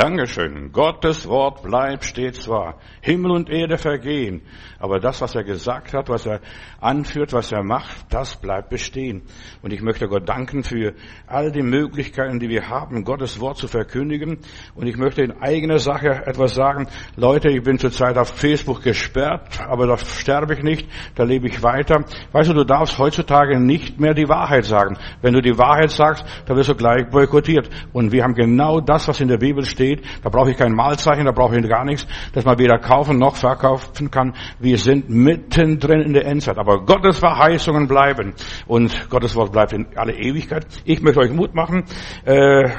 [0.00, 0.72] Dankeschön.
[0.72, 2.78] Gottes Wort bleibt stets wahr.
[3.02, 4.40] Himmel und Erde vergehen.
[4.78, 6.40] Aber das, was er gesagt hat, was er
[6.80, 9.20] anführt, was er macht, das bleibt bestehen.
[9.60, 10.94] Und ich möchte Gott danken für
[11.26, 14.38] all die Möglichkeiten, die wir haben, Gottes Wort zu verkündigen.
[14.74, 16.88] Und ich möchte in eigener Sache etwas sagen.
[17.16, 21.62] Leute, ich bin zurzeit auf Facebook gesperrt, aber da sterbe ich nicht, da lebe ich
[21.62, 22.04] weiter.
[22.32, 24.96] Weißt du, du darfst heutzutage nicht mehr die Wahrheit sagen.
[25.20, 27.68] Wenn du die Wahrheit sagst, dann wirst du gleich boykottiert.
[27.92, 29.89] Und wir haben genau das, was in der Bibel steht.
[30.22, 33.36] Da brauche ich kein Malzeichen, da brauche ich gar nichts, dass man weder kaufen noch
[33.36, 34.34] verkaufen kann.
[34.58, 36.58] Wir sind mittendrin in der Endzeit.
[36.58, 38.34] Aber Gottes Verheißungen bleiben.
[38.66, 40.66] Und Gottes Wort bleibt in alle Ewigkeit.
[40.84, 41.84] Ich möchte euch Mut machen.
[42.24, 42.70] Äh,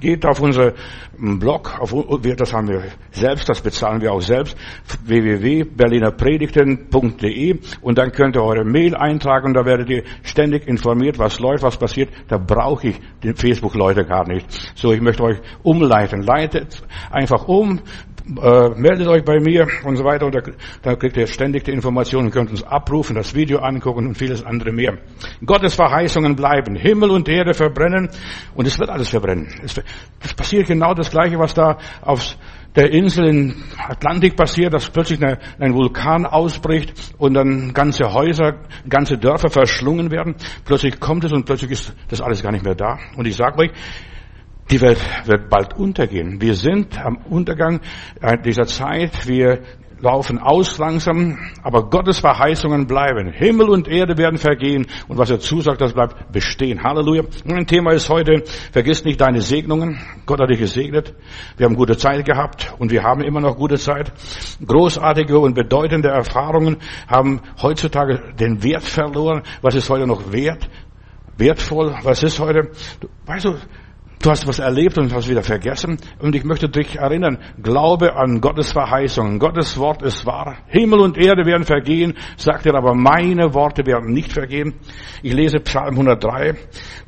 [0.00, 0.40] geht auf
[1.18, 1.94] unseren Blog, auf,
[2.36, 4.56] das haben wir selbst, das bezahlen wir auch selbst,
[5.04, 11.38] www.berlinerpredigten.de und dann könnt ihr eure Mail eintragen und da werdet ihr ständig informiert, was
[11.38, 12.10] läuft, was passiert.
[12.28, 14.46] Da brauche ich die Facebook-Leute gar nicht.
[14.74, 16.22] So, ich möchte euch umleiten.
[16.22, 17.80] Leitet einfach um,
[18.26, 20.40] äh, meldet euch bei mir und so weiter und da,
[20.82, 24.72] da kriegt ihr ständig die Informationen, könnt uns abrufen, das Video angucken und vieles andere
[24.72, 24.98] mehr.
[25.44, 28.08] Gottes Verheißungen bleiben, Himmel und Erde verbrennen
[28.54, 29.48] und es wird alles verbrennen.
[29.64, 29.80] Es,
[30.20, 32.36] es passiert genau das Gleiche, was da auf
[32.76, 38.60] der Insel im Atlantik passiert, dass plötzlich eine, ein Vulkan ausbricht und dann ganze Häuser,
[38.88, 40.36] ganze Dörfer verschlungen werden.
[40.64, 42.98] Plötzlich kommt es und plötzlich ist das alles gar nicht mehr da.
[43.16, 43.70] Und ich sage euch,
[44.70, 46.40] die Welt wird bald untergehen.
[46.40, 47.80] Wir sind am Untergang
[48.44, 49.26] dieser Zeit.
[49.28, 49.62] Wir
[50.02, 53.32] laufen aus langsam, aber Gottes Verheißungen bleiben.
[53.32, 56.82] Himmel und Erde werden vergehen und was er zusagt, das bleibt bestehen.
[56.82, 57.22] Halleluja.
[57.44, 60.00] Mein Thema ist heute, vergiss nicht deine Segnungen.
[60.26, 61.14] Gott hat dich gesegnet.
[61.56, 64.12] Wir haben gute Zeit gehabt und wir haben immer noch gute Zeit.
[64.66, 69.42] Großartige und bedeutende Erfahrungen haben heutzutage den Wert verloren.
[69.62, 70.68] Was ist heute noch wert?
[71.38, 71.94] Wertvoll?
[72.02, 72.72] Was ist heute?
[73.24, 73.54] Weißt du,
[74.22, 75.98] Du hast was erlebt und hast wieder vergessen.
[76.20, 79.40] Und ich möchte dich erinnern, glaube an Gottes Verheißungen.
[79.40, 80.58] Gottes Wort ist wahr.
[80.68, 84.74] Himmel und Erde werden vergehen, sagt er, aber meine Worte werden nicht vergehen.
[85.24, 86.54] Ich lese Psalm 103,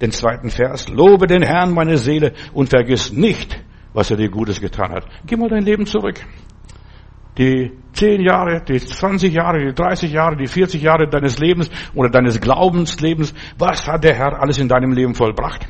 [0.00, 0.88] den zweiten Vers.
[0.88, 5.06] Lobe den Herrn, meine Seele, und vergiss nicht, was er dir Gutes getan hat.
[5.24, 6.18] Geh mal dein Leben zurück.
[7.38, 12.08] Die zehn Jahre, die 20 Jahre, die 30 Jahre, die 40 Jahre deines Lebens oder
[12.10, 15.68] deines Glaubenslebens, was hat der Herr alles in deinem Leben vollbracht?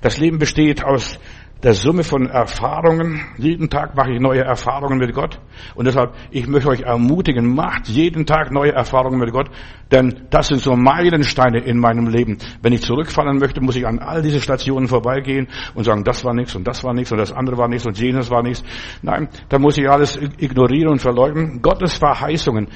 [0.00, 1.18] Das Leben besteht aus
[1.62, 3.20] der Summe von Erfahrungen.
[3.36, 5.38] Jeden Tag mache ich neue Erfahrungen mit Gott.
[5.74, 9.50] Und deshalb, ich möchte euch ermutigen, macht jeden Tag neue Erfahrungen mit Gott.
[9.92, 12.38] Denn das sind so Meilensteine in meinem Leben.
[12.62, 16.32] Wenn ich zurückfallen möchte, muss ich an all diese Stationen vorbeigehen und sagen, das war
[16.32, 18.64] nichts und das war nichts und das andere war nichts und jenes war nichts.
[19.02, 21.60] Nein, da muss ich alles ignorieren und verleugnen.
[21.60, 22.68] Gottes Verheißungen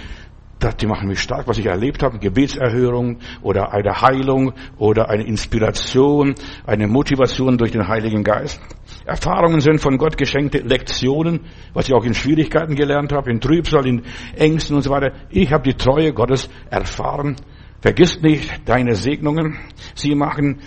[0.80, 6.34] die machen mich stark, was ich erlebt habe, Gebetserhörung oder eine Heilung oder eine Inspiration,
[6.66, 8.60] eine Motivation durch den Heiligen Geist.
[9.04, 11.40] Erfahrungen sind von Gott geschenkte Lektionen,
[11.74, 14.02] was ich auch in Schwierigkeiten gelernt habe, in Trübsal, in
[14.36, 15.12] Ängsten und so weiter.
[15.30, 17.36] Ich habe die Treue Gottes erfahren.
[17.80, 19.58] Vergiss nicht deine Segnungen.
[19.94, 20.60] Sie machen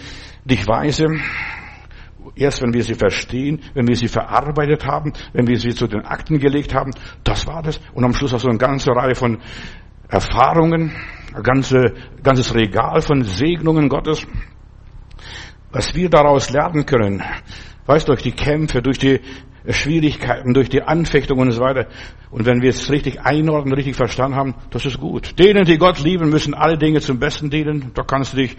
[0.46, 1.08] dich weise.
[2.38, 6.06] Erst wenn wir sie verstehen, wenn wir sie verarbeitet haben, wenn wir sie zu den
[6.06, 6.92] Akten gelegt haben,
[7.24, 7.80] das war das.
[7.94, 9.40] Und am Schluss auch so eine ganze Reihe von
[10.10, 10.92] Erfahrungen,
[11.34, 11.94] ein ganze,
[12.24, 14.26] ganzes Regal von Segnungen Gottes.
[15.72, 17.22] Was wir daraus lernen können,
[17.86, 19.20] weißt durch die Kämpfe, durch die
[19.70, 21.88] Schwierigkeiten, durch die Anfechtungen und so weiter.
[22.32, 25.38] Und wenn wir es richtig einordnen, richtig verstanden haben, das ist gut.
[25.40, 27.92] Denen, die Gott lieben, müssen alle Dinge zum Besten dienen.
[27.94, 28.56] Da kannst du dich,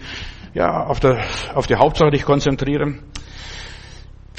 [0.53, 1.23] ja, auf, der,
[1.55, 2.99] auf die Hauptsache dich konzentrieren.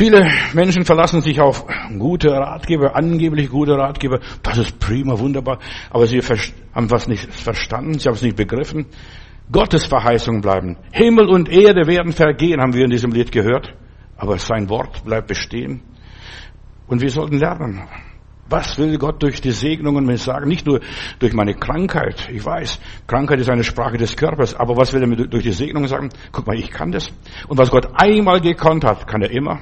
[0.00, 1.66] Viele Menschen verlassen sich auf
[1.98, 4.18] gute Ratgeber, angeblich gute Ratgeber.
[4.42, 5.58] Das ist prima, wunderbar.
[5.90, 8.86] Aber sie haben was nicht verstanden, sie haben es nicht begriffen.
[9.52, 10.78] Gottes Verheißungen bleiben.
[10.90, 13.74] Himmel und Erde werden vergehen, haben wir in diesem Lied gehört.
[14.16, 15.82] Aber sein Wort bleibt bestehen.
[16.86, 17.82] Und wir sollten lernen.
[18.48, 20.48] Was will Gott durch die Segnungen mir sagen?
[20.48, 20.80] Nicht nur
[21.18, 22.26] durch meine Krankheit.
[22.32, 24.54] Ich weiß, Krankheit ist eine Sprache des Körpers.
[24.54, 26.08] Aber was will er mir durch die Segnungen sagen?
[26.32, 27.12] Guck mal, ich kann das.
[27.48, 29.60] Und was Gott einmal gekonnt hat, kann er immer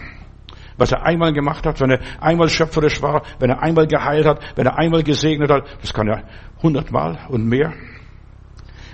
[0.78, 4.40] was er einmal gemacht hat, wenn er einmal schöpferisch war, wenn er einmal geheilt hat,
[4.56, 6.22] wenn er einmal gesegnet hat, das kann er
[6.62, 7.72] hundertmal und mehr.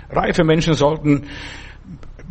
[0.09, 1.27] Reife Menschen sollten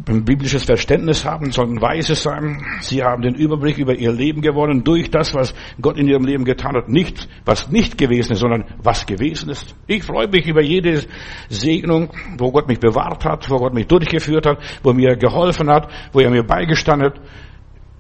[0.09, 2.63] ein biblisches Verständnis haben, sollten weise sein.
[2.81, 6.45] Sie haben den Überblick über ihr Leben gewonnen durch das, was Gott in ihrem Leben
[6.45, 6.89] getan hat.
[6.89, 9.75] Nicht, was nicht gewesen ist, sondern was gewesen ist.
[9.87, 11.05] Ich freue mich über jede
[11.49, 15.71] Segnung, wo Gott mich bewahrt hat, wo Gott mich durchgeführt hat, wo er mir geholfen
[15.71, 17.21] hat, wo er mir beigestanden hat.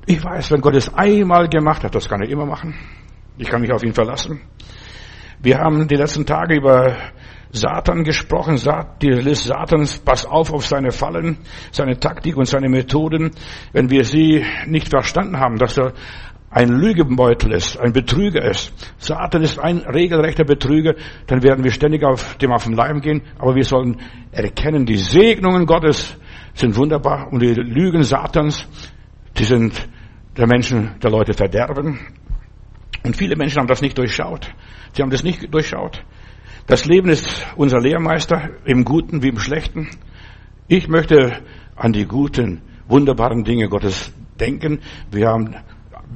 [0.07, 2.75] Ich weiß, wenn Gott es einmal gemacht hat, das kann er immer machen.
[3.39, 4.41] Ich kann mich auf ihn verlassen.
[5.41, 6.95] Wir haben die letzten Tage über
[7.51, 8.61] Satan gesprochen,
[9.01, 11.39] die List Satans, pass auf auf seine Fallen,
[11.71, 13.31] seine Taktik und seine Methoden.
[13.73, 15.93] Wenn wir sie nicht verstanden haben, dass er
[16.51, 18.73] ein Lügebeutel ist, ein Betrüger ist.
[18.99, 20.95] Satan ist ein regelrechter Betrüger,
[21.27, 24.97] dann werden wir ständig auf dem auf den Leim gehen, aber wir sollen erkennen, die
[24.97, 26.17] Segnungen Gottes
[26.55, 28.69] sind wunderbar und die Lügen Satans,
[29.37, 29.89] die sind
[30.37, 31.99] der Menschen, der Leute verderben.
[33.05, 34.53] Und viele Menschen haben das nicht durchschaut.
[34.93, 36.03] Sie haben das nicht durchschaut.
[36.67, 39.91] Das Leben ist unser Lehrmeister, im Guten wie im Schlechten.
[40.67, 41.43] Ich möchte
[41.77, 44.81] an die guten, wunderbaren Dinge Gottes denken.
[45.11, 45.55] Wir haben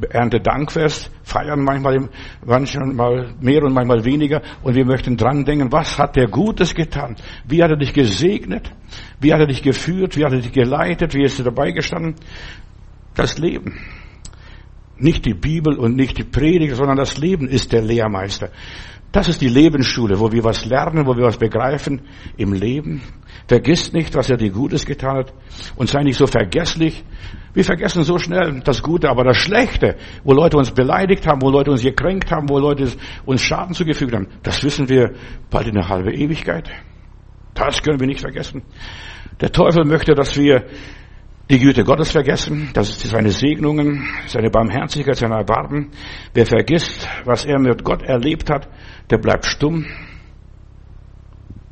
[0.09, 2.09] Erntedankfest, feiern manchmal,
[2.44, 7.17] manchmal mehr und manchmal weniger und wir möchten dran denken, was hat der Gutes getan?
[7.47, 8.71] Wie hat er dich gesegnet?
[9.21, 10.17] Wie hat er dich geführt?
[10.17, 11.14] Wie hat er dich geleitet?
[11.14, 12.14] Wie ist er dabei gestanden?
[13.19, 13.75] Das Leben.
[14.97, 18.50] Nicht die Bibel und nicht die Predigt, sondern das Leben ist der Lehrmeister.
[19.11, 22.03] Das ist die Lebensschule, wo wir was lernen, wo wir was begreifen
[22.37, 23.03] im Leben.
[23.49, 25.35] Vergiss nicht, was er dir Gutes getan hat
[25.75, 27.05] und sei nicht so vergesslich.
[27.55, 31.50] Wir vergessen so schnell das Gute, aber das Schlechte, wo Leute uns beleidigt haben, wo
[31.50, 32.88] Leute uns gekränkt haben, wo Leute
[33.26, 35.14] uns Schaden zugefügt haben, das wissen wir
[35.50, 36.71] bald in eine halbe Ewigkeit.
[37.55, 38.62] Das können wir nicht vergessen.
[39.41, 40.67] Der Teufel möchte, dass wir
[41.50, 45.91] die Güte Gottes vergessen, das ist seine Segnungen, seine Barmherzigkeit, seine Erbarmen.
[46.35, 48.69] Wer vergisst, was er mit Gott erlebt hat,
[49.09, 49.87] der bleibt stumm.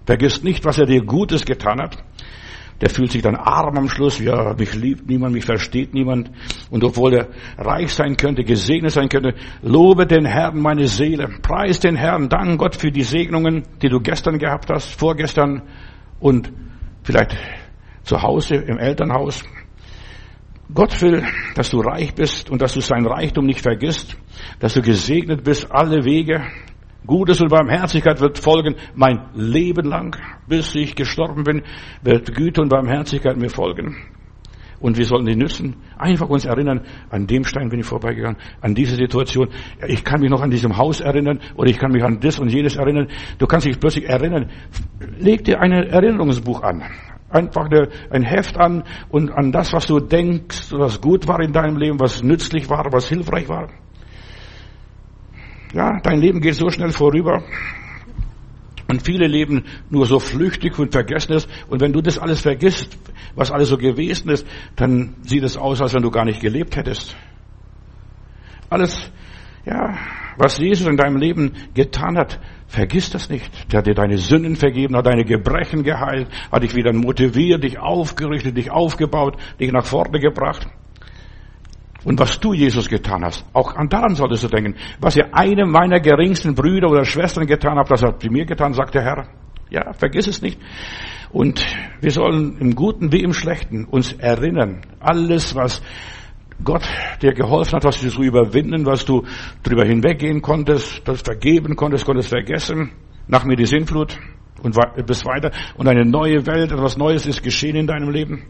[0.06, 2.02] Vergisst nicht, was er dir Gutes getan hat.
[2.80, 4.18] Der fühlt sich dann arm am Schluss.
[4.18, 6.30] Ja, mich liebt niemand, mich versteht niemand.
[6.70, 7.28] Und obwohl er
[7.58, 11.28] reich sein könnte, gesegnet sein könnte, lobe den Herrn meine Seele.
[11.42, 12.28] Preis den Herrn.
[12.28, 15.62] Dank Gott für die Segnungen, die du gestern gehabt hast, vorgestern
[16.20, 16.52] und
[17.02, 17.36] vielleicht
[18.02, 19.42] zu Hause, im Elternhaus.
[20.74, 21.22] Gott will,
[21.54, 24.16] dass du reich bist und dass du sein Reichtum nicht vergisst,
[24.58, 26.42] dass du gesegnet bist, alle Wege.
[27.06, 30.16] Gutes und Barmherzigkeit wird folgen mein Leben lang,
[30.48, 31.62] bis ich gestorben bin,
[32.02, 33.96] wird Güte und Barmherzigkeit mir folgen.
[34.80, 35.76] Und wir sollen die nützen.
[35.96, 36.80] Einfach uns erinnern,
[37.10, 39.48] an dem Stein bin ich vorbeigegangen, an diese Situation.
[39.86, 42.48] Ich kann mich noch an diesem Haus erinnern oder ich kann mich an das und
[42.48, 43.08] jenes erinnern.
[43.38, 44.50] Du kannst dich plötzlich erinnern.
[45.18, 46.82] Leg dir ein Erinnerungsbuch an
[47.28, 47.68] einfach
[48.10, 51.98] ein Heft an und an das, was du denkst, was gut war in deinem Leben,
[52.00, 53.68] was nützlich war, was hilfreich war.
[55.72, 57.42] Ja, dein Leben geht so schnell vorüber.
[58.88, 61.48] Und viele leben nur so flüchtig und vergessen es.
[61.68, 62.96] Und wenn du das alles vergisst,
[63.34, 64.46] was alles so gewesen ist,
[64.76, 67.16] dann sieht es aus, als wenn du gar nicht gelebt hättest.
[68.70, 69.10] Alles,
[69.64, 69.98] ja,
[70.38, 73.72] was Jesus in deinem Leben getan hat, vergiss das nicht.
[73.72, 77.78] Der hat dir deine Sünden vergeben, hat deine Gebrechen geheilt, hat dich wieder motiviert, dich
[77.78, 80.66] aufgerichtet, dich aufgebaut, dich nach vorne gebracht.
[82.04, 84.76] Und was du, Jesus, getan hast, auch an daran solltest du denken.
[85.00, 88.74] Was ihr einem meiner geringsten Brüder oder Schwestern getan habt, das habt ihr mir getan,
[88.74, 89.28] sagt der Herr.
[89.70, 90.60] Ja, vergiss es nicht.
[91.32, 91.66] Und
[92.00, 94.82] wir sollen im Guten wie im Schlechten uns erinnern.
[95.00, 95.82] Alles, was
[96.64, 96.82] Gott
[97.22, 99.24] dir geholfen hat, was du zu überwinden, was du
[99.62, 102.92] drüber hinweggehen konntest, das vergeben konntest, konntest vergessen.
[103.28, 104.18] Nach mir die Sinnflut
[104.62, 104.76] und
[105.06, 105.50] bis weiter.
[105.76, 108.44] Und eine neue Welt, etwas Neues ist geschehen in deinem Leben.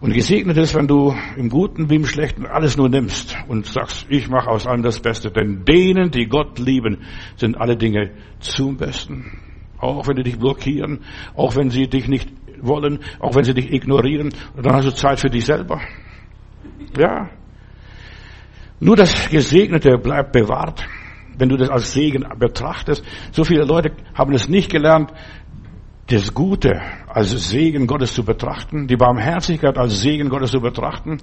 [0.00, 4.06] Und gesegnet ist, wenn du im Guten wie im Schlechten alles nur nimmst und sagst,
[4.10, 5.30] ich mache aus allem das Beste.
[5.30, 6.98] Denn denen, die Gott lieben,
[7.36, 8.10] sind alle Dinge
[8.40, 9.38] zum Besten.
[9.78, 11.00] Auch wenn die dich blockieren,
[11.34, 12.30] auch wenn sie dich nicht
[12.60, 15.80] wollen, auch wenn sie dich ignorieren, dann hast du Zeit für dich selber.
[16.96, 17.28] Ja.
[18.80, 20.86] Nur das Gesegnete bleibt bewahrt,
[21.38, 23.04] wenn du das als Segen betrachtest.
[23.32, 25.12] So viele Leute haben es nicht gelernt,
[26.08, 31.18] das Gute als Segen Gottes zu betrachten, die Barmherzigkeit als Segen Gottes zu betrachten.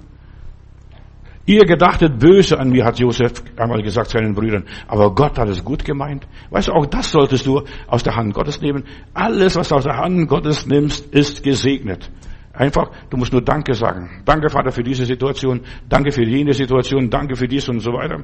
[1.46, 5.62] Ihr gedachtet böse an mir, hat Josef einmal gesagt seinen Brüdern, aber Gott hat es
[5.62, 6.26] gut gemeint.
[6.50, 8.84] Weißt du, auch das solltest du aus der Hand Gottes nehmen.
[9.12, 12.10] Alles, was du aus der Hand Gottes nimmst, ist gesegnet.
[12.54, 14.22] Einfach, du musst nur Danke sagen.
[14.24, 15.60] Danke, Vater, für diese Situation.
[15.88, 17.10] Danke für jene Situation.
[17.10, 18.22] Danke für dies und so weiter.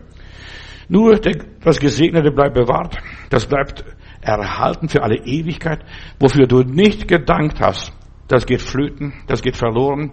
[0.88, 2.96] Nur das Gesegnete bleibt bewahrt.
[3.28, 3.84] Das bleibt
[4.20, 5.84] erhalten für alle Ewigkeit.
[6.18, 7.92] Wofür du nicht gedankt hast,
[8.28, 10.12] das geht flöten, das geht verloren,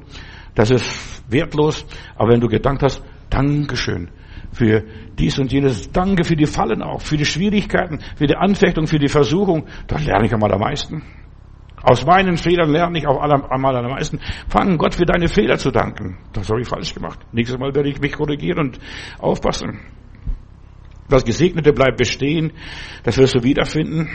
[0.56, 1.86] das ist wertlos.
[2.16, 4.10] Aber wenn du gedankt hast, Dankeschön
[4.52, 4.84] für
[5.20, 9.00] dies und jenes, danke für die Fallen auch, für die Schwierigkeiten, für die Anfechtung, für
[9.00, 11.04] die Versuchung, dann lerne ich einmal am meisten.
[11.88, 14.20] Aus meinen Fehlern lerne ich auch am meisten.
[14.50, 16.18] Fang Gott für deine Fehler zu danken.
[16.34, 17.18] Das habe ich falsch gemacht.
[17.32, 18.80] Nächstes Mal werde ich mich korrigieren und
[19.20, 19.80] aufpassen.
[21.08, 22.52] Das Gesegnete bleibt bestehen.
[23.04, 24.10] Das wirst du wiederfinden.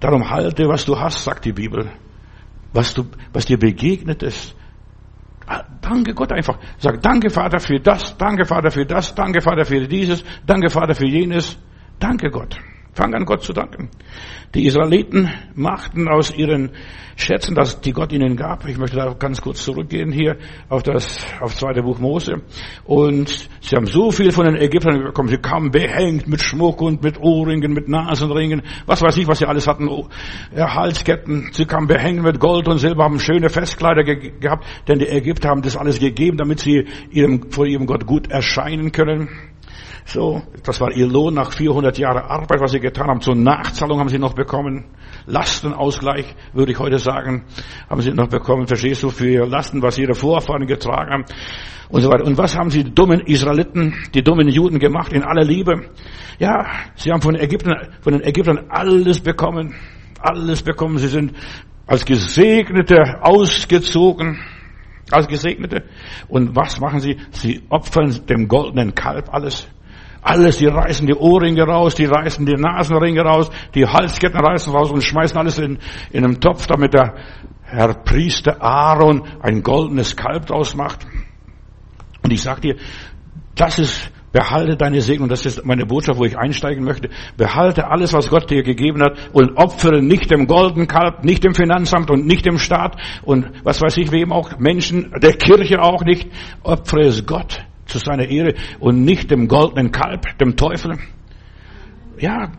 [0.00, 1.90] Darum halte, was du hast, sagt die Bibel.
[2.72, 3.04] Was du,
[3.34, 4.56] was dir begegnet ist.
[5.82, 6.58] Danke Gott einfach.
[6.78, 10.94] Sag, danke Vater für das, danke Vater für das, danke Vater für dieses, danke Vater
[10.94, 11.58] für jenes.
[11.98, 12.58] Danke Gott.
[12.98, 13.90] Fang an, Gott zu danken.
[14.56, 16.70] Die Israeliten machten aus ihren
[17.14, 18.66] Schätzen, dass die Gott ihnen gab.
[18.66, 20.36] Ich möchte da ganz kurz zurückgehen hier
[20.68, 22.42] auf das, auf zweite Buch Mose.
[22.84, 25.28] Und sie haben so viel von den Ägyptern bekommen.
[25.28, 29.46] Sie kamen behängt mit Schmuck und mit Ohrringen, mit Nasenringen, was weiß ich, was sie
[29.46, 29.88] alles hatten,
[30.56, 31.50] Halsketten.
[31.52, 35.50] Sie kamen behängt mit Gold und Silber, haben schöne Festkleider ge gehabt, denn die Ägypter
[35.50, 39.28] haben das alles gegeben, damit sie ihrem, vor ihrem Gott gut erscheinen können.
[40.10, 43.20] So, das war ihr Lohn nach 400 Jahren Arbeit, was sie getan haben.
[43.20, 44.86] Zur Nachzahlung haben sie noch bekommen.
[45.26, 47.44] Lastenausgleich, würde ich heute sagen,
[47.90, 48.66] haben sie noch bekommen.
[48.66, 51.24] Verstehst du, für ihre Lasten, was ihre Vorfahren getragen haben
[51.90, 52.24] und so weiter.
[52.24, 55.90] Und was haben sie, die dummen Israeliten, die dummen Juden gemacht in aller Liebe?
[56.38, 59.74] Ja, sie haben von den Ägyptern, von den Ägyptern alles bekommen.
[60.20, 60.96] Alles bekommen.
[60.96, 61.34] Sie sind
[61.86, 64.38] als Gesegnete ausgezogen
[65.10, 65.84] als Gesegnete.
[66.28, 67.18] Und was machen sie?
[67.30, 69.68] Sie opfern dem goldenen Kalb alles.
[70.28, 74.90] Alles, die reißen die Ohrringe raus, die reißen die Nasenringe raus, die Halsketten reißen raus
[74.90, 75.78] und schmeißen alles in,
[76.10, 77.14] in einen Topf, damit der
[77.62, 81.06] Herr Priester Aaron ein goldenes Kalb draus macht.
[82.22, 82.76] Und ich sag dir,
[83.54, 87.08] das ist, behalte deine Segnung, das ist meine Botschaft, wo ich einsteigen möchte.
[87.38, 91.54] Behalte alles, was Gott dir gegeben hat und opfere nicht dem goldenen Kalb, nicht dem
[91.54, 96.04] Finanzamt und nicht dem Staat und was weiß ich, wem auch, Menschen, der Kirche auch
[96.04, 96.28] nicht.
[96.62, 100.98] Opfere es Gott zu seiner Ehre und nicht dem goldenen Kalb, dem Teufel.
[102.18, 102.52] Ja,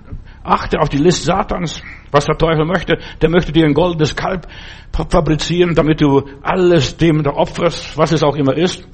[0.44, 1.82] achte auf die List Satans,
[2.12, 2.98] was der Teufel möchte.
[3.22, 4.48] Der möchte dir ein goldenes Kalb
[4.92, 8.88] fabrizieren, damit du alles dem da opferst, was es auch immer ist.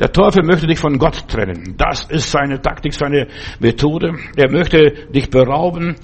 [0.00, 1.74] Der Teufel möchte dich von Gott trennen.
[1.76, 3.26] Das ist seine Taktik, seine
[3.58, 4.14] Methode.
[4.36, 5.96] Er möchte dich berauben.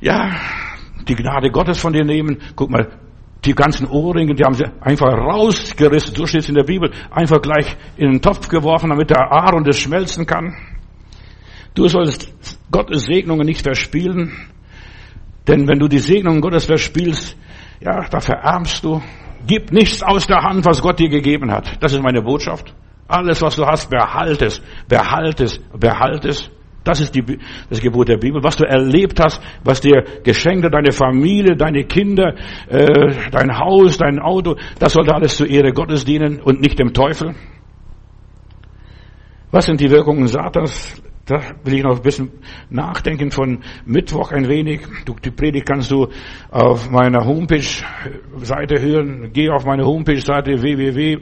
[0.00, 0.30] Ja,
[1.06, 2.38] die Gnade Gottes von dir nehmen.
[2.56, 2.88] Guck mal,
[3.44, 7.40] die ganzen Ohrringe, die haben sie einfach rausgerissen, so steht es in der Bibel, einfach
[7.42, 10.54] gleich in den Topf geworfen, damit der Aaron das schmelzen kann.
[11.74, 12.32] Du sollst
[12.70, 14.32] Gottes Segnungen nicht verspielen,
[15.48, 17.36] denn wenn du die Segnungen Gottes verspielst,
[17.80, 19.02] ja, da verarmst du.
[19.44, 21.82] Gib nichts aus der Hand, was Gott dir gegeben hat.
[21.82, 22.72] Das ist meine Botschaft.
[23.08, 26.48] Alles, was du hast, behalte es, behalte es, behalte es.
[26.84, 28.42] Das ist die, das Gebot der Bibel.
[28.42, 32.34] Was du erlebt hast, was dir geschenkt hat, deine Familie, deine Kinder,
[32.68, 36.92] äh, dein Haus, dein Auto, das sollte alles zur Ehre Gottes dienen und nicht dem
[36.92, 37.34] Teufel.
[39.50, 41.02] Was sind die Wirkungen Satans?
[41.24, 42.32] Da will ich noch ein bisschen
[42.68, 44.80] nachdenken von Mittwoch ein wenig.
[45.04, 46.08] Du, die Predigt kannst du
[46.50, 49.30] auf meiner Homepage-Seite hören.
[49.32, 51.20] Geh auf meine Homepage-Seite www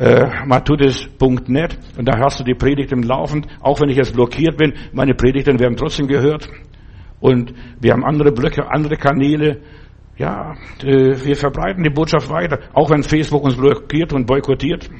[0.00, 3.46] äh, matutis.net und da hast du die Predigten laufend.
[3.60, 6.48] Auch wenn ich jetzt blockiert bin, meine Predigten werden trotzdem gehört.
[7.20, 9.60] Und wir haben andere Blöcke, andere Kanäle.
[10.16, 14.90] Ja, wir verbreiten die Botschaft weiter, auch wenn Facebook uns blockiert und boykottiert.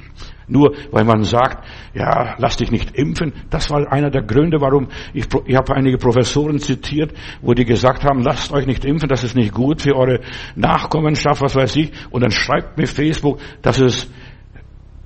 [0.48, 3.34] Nur weil man sagt, ja, lass dich nicht impfen.
[3.50, 8.02] Das war einer der Gründe, warum ich, ich habe einige Professoren zitiert, wo die gesagt
[8.04, 10.20] haben, lasst euch nicht impfen, das ist nicht gut für eure
[10.56, 11.92] Nachkommenschaft, was weiß ich.
[12.10, 14.10] Und dann schreibt mir Facebook, dass es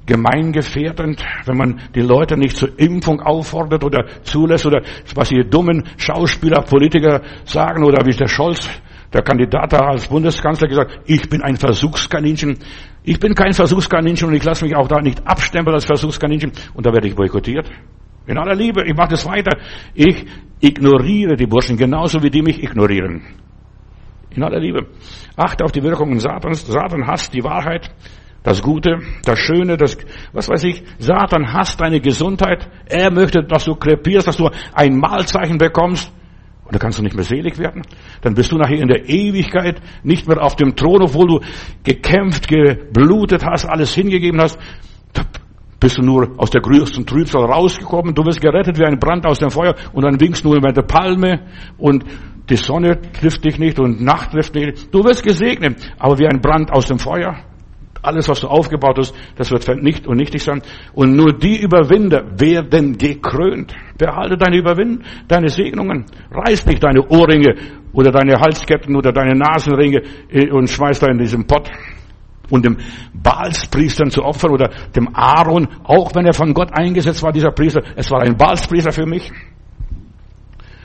[0.07, 4.83] gemeingefährdend, wenn man die Leute nicht zur Impfung auffordert oder zulässt oder
[5.15, 8.69] was die dummen Schauspieler, Politiker sagen oder wie der Scholz,
[9.13, 12.59] der Kandidat da als Bundeskanzler gesagt, ich bin ein Versuchskaninchen.
[13.05, 16.85] Ich bin kein Versuchskaninchen und ich lasse mich auch da nicht abstempeln als Versuchskaninchen und
[16.85, 17.71] da werde ich boykottiert.
[18.27, 19.57] In aller Liebe, ich mache das weiter.
[19.95, 20.25] Ich
[20.61, 23.23] ignoriere die Burschen genauso wie die mich ignorieren.
[24.31, 24.87] In aller Liebe.
[25.37, 26.67] Achte auf die Wirkungen Satans.
[26.67, 27.95] Satan hasst die Wahrheit
[28.45, 29.97] das Gute, das Schöne, das,
[30.33, 32.69] was weiß ich, Satan hasst deine Gesundheit.
[32.85, 36.13] Er möchte, dass du krepierst, dass du ein Mahlzeichen bekommst.
[36.65, 37.83] Und da kannst du nicht mehr selig werden.
[38.21, 41.41] Dann bist du nachher in der Ewigkeit nicht mehr auf dem Thron, obwohl du
[41.83, 44.59] gekämpft, geblutet hast, alles hingegeben hast.
[45.15, 45.23] Da
[45.81, 48.15] bist du nur aus der größten Trübsal rausgekommen.
[48.15, 50.77] Du wirst gerettet wie ein Brand aus dem Feuer und dann winkst du nur mit
[50.77, 51.47] der Palme
[51.79, 52.05] und
[52.51, 54.95] die Sonne trifft dich nicht und Nacht trifft dich nicht.
[54.95, 57.37] Du wirst gesegnet, aber wie ein Brand aus dem Feuer.
[58.05, 60.63] Alles, was du aufgebaut hast, das wird vernichtet und nichtig sein.
[60.93, 63.75] Und nur die Überwinder werden gekrönt.
[63.99, 66.05] Behalte deine Überwinden, deine Segnungen.
[66.31, 67.55] Reiß nicht deine Ohrringe
[67.93, 71.71] oder deine Halsketten oder deine Nasenringe äh, und schmeiß da in diesem Pott.
[72.51, 72.77] Und dem
[73.15, 77.83] Baalspriestern zu opfern oder dem Aaron, auch wenn er von Gott eingesetzt war, dieser Priester,
[77.97, 79.33] es war ein Baalspriester für mich.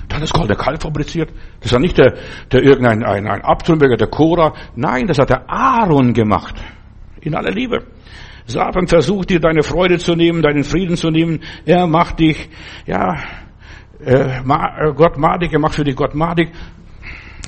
[0.07, 1.29] Dann ist Gott der Kalb fabriziert.
[1.61, 2.15] Das war nicht der,
[2.51, 4.53] der irgendein ein, ein Abtrünniger, der Cora.
[4.75, 6.55] Nein, das hat der Aaron gemacht.
[7.21, 7.85] In aller Liebe.
[8.45, 11.41] Satan versucht dir deine Freude zu nehmen, deinen Frieden zu nehmen.
[11.65, 12.49] Er macht dich,
[12.85, 13.17] ja,
[14.03, 14.41] äh,
[14.95, 16.51] Gott madig, er macht für dich Gott madig.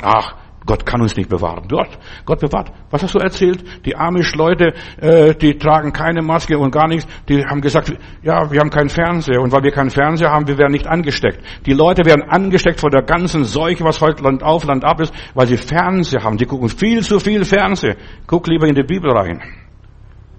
[0.02, 0.36] Ach,
[0.66, 1.66] Gott kann uns nicht bewahren.
[1.68, 2.72] Dort, Gott bewahrt.
[2.92, 3.64] Was hast du erzählt?
[3.86, 7.08] Die Amish-Leute, äh, die tragen keine Maske und gar nichts.
[7.28, 7.92] Die haben gesagt,
[8.22, 9.42] ja, wir haben keinen Fernseher.
[9.42, 11.40] Und weil wir keinen Fernseher haben, wir werden nicht angesteckt.
[11.66, 15.14] Die Leute werden angesteckt von der ganzen Seuche, was heute Land auf, Land ab ist,
[15.34, 16.38] weil sie Fernseher haben.
[16.38, 17.96] Die gucken viel zu viel Fernseher.
[18.28, 19.42] Guck lieber in die Bibel rein.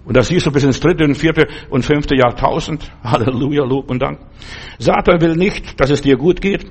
[0.04, 2.90] Und das siehst du bis ins dritte und vierte und fünfte Jahrtausend.
[3.04, 4.18] Halleluja, Lob und Dank.
[4.78, 6.66] Satan will nicht, dass es dir gut geht.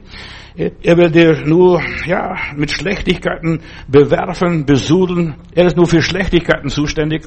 [0.55, 5.35] Er will dir nur, ja, mit Schlechtigkeiten bewerfen, besudeln.
[5.55, 7.25] Er ist nur für Schlechtigkeiten zuständig.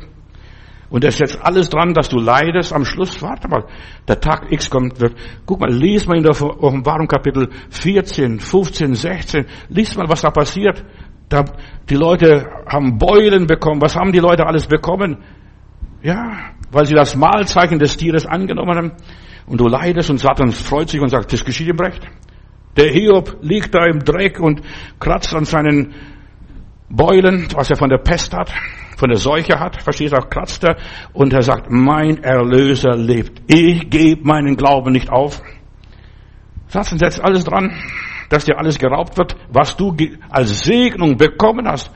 [0.90, 2.73] Und er setzt alles dran, dass du leidest.
[2.75, 3.64] Am Schluss, warte mal,
[4.06, 5.14] der Tag X kommt, wird,
[5.46, 10.30] guck mal, lies mal in der Offenbarung Kapitel 14, 15, 16, lies mal, was da
[10.30, 10.84] passiert.
[11.30, 11.46] Da,
[11.88, 13.80] die Leute haben Beulen bekommen.
[13.80, 15.25] Was haben die Leute alles bekommen?
[16.04, 18.92] Ja, weil sie das Mahlzeichen des Tieres angenommen haben.
[19.46, 22.02] Und du leidest und Satan freut sich und sagt, das geschieht ihm recht.
[22.76, 24.61] Der Hiob liegt da im Dreck und
[25.00, 25.94] kratzt an seinen
[26.90, 28.52] Beulen, was er von der Pest hat,
[28.99, 30.76] von der Seuche hat, verstehst du, kratzt er
[31.14, 33.40] und er sagt, mein Erlöser lebt.
[33.46, 35.40] Ich gebe meinen Glauben nicht auf.
[36.68, 37.73] Satan setzt alles dran,
[38.28, 39.96] dass dir alles geraubt wird, was du
[40.28, 41.90] als Segnung bekommen hast.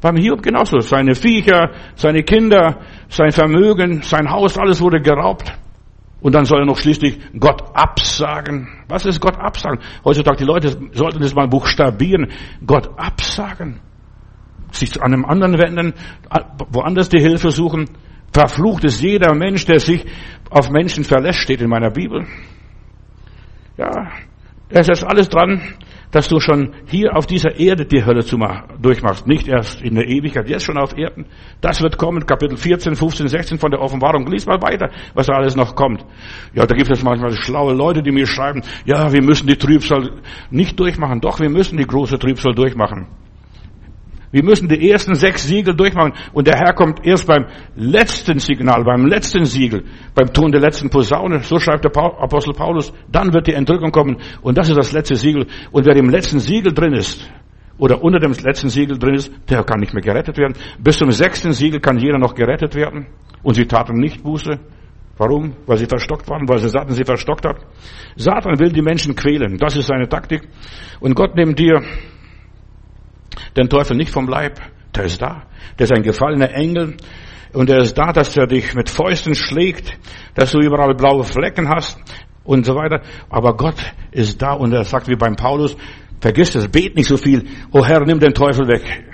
[0.00, 0.78] Beim Hiob genauso.
[0.80, 5.52] Seine Viecher, seine Kinder, sein Vermögen, sein Haus, alles wurde geraubt.
[6.20, 8.68] Und dann soll er noch schließlich Gott absagen.
[8.88, 9.78] Was ist Gott absagen?
[10.04, 12.32] Heutzutage die Leute sollten das mal buchstabieren.
[12.66, 13.80] Gott absagen.
[14.72, 15.94] Sich an einem anderen wenden,
[16.70, 17.88] woanders die Hilfe suchen.
[18.32, 20.04] Verflucht ist jeder Mensch, der sich
[20.50, 22.26] auf Menschen verlässt, steht in meiner Bibel.
[23.76, 24.10] Ja,
[24.68, 25.62] es ist alles dran,
[26.10, 28.24] dass du schon hier auf dieser Erde die Hölle
[28.80, 29.26] durchmachst.
[29.26, 31.26] Nicht erst in der Ewigkeit, jetzt schon auf Erden.
[31.60, 34.26] Das wird kommen, Kapitel 14, 15, 16 von der Offenbarung.
[34.26, 36.04] Lies mal weiter, was da alles noch kommt.
[36.54, 40.10] Ja, da gibt es manchmal schlaue Leute, die mir schreiben, ja, wir müssen die Trübsal
[40.50, 41.20] nicht durchmachen.
[41.20, 43.06] Doch, wir müssen die große Trübsal durchmachen.
[44.30, 48.84] Wir müssen die ersten sechs Siegel durchmachen und der Herr kommt erst beim letzten Signal,
[48.84, 51.40] beim letzten Siegel, beim Ton der letzten Posaune.
[51.40, 52.92] So schreibt der Apostel Paulus.
[53.10, 55.46] Dann wird die Entrückung kommen und das ist das letzte Siegel.
[55.70, 57.30] Und wer im letzten Siegel drin ist
[57.78, 60.54] oder unter dem letzten Siegel drin ist, der kann nicht mehr gerettet werden.
[60.78, 63.06] Bis zum sechsten Siegel kann jeder noch gerettet werden.
[63.42, 64.58] Und sie taten nicht Buße.
[65.16, 65.54] Warum?
[65.66, 67.56] Weil sie verstockt waren, weil sie Satan sie verstockt hat.
[68.16, 69.58] Satan will die Menschen quälen.
[69.58, 70.42] Das ist seine Taktik.
[71.00, 71.82] Und Gott nimmt dir
[73.56, 74.60] den Teufel nicht vom Leib.
[74.94, 75.44] Der ist da.
[75.78, 76.96] Der ist ein gefallener Engel.
[77.52, 79.96] Und er ist da, dass er dich mit Fäusten schlägt,
[80.34, 81.98] dass du überall blaue Flecken hast
[82.44, 83.02] und so weiter.
[83.30, 83.76] Aber Gott
[84.10, 85.76] ist da und er sagt wie beim Paulus,
[86.20, 87.44] vergiss es, bet nicht so viel.
[87.72, 89.04] Oh Herr, nimm den Teufel weg.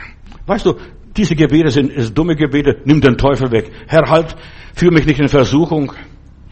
[0.46, 0.74] Weißt du,
[1.16, 3.70] diese Gebete sind ist dumme Gebete, nimm den Teufel weg.
[3.86, 4.34] Herr, halt,
[4.74, 5.92] führ mich nicht in Versuchung.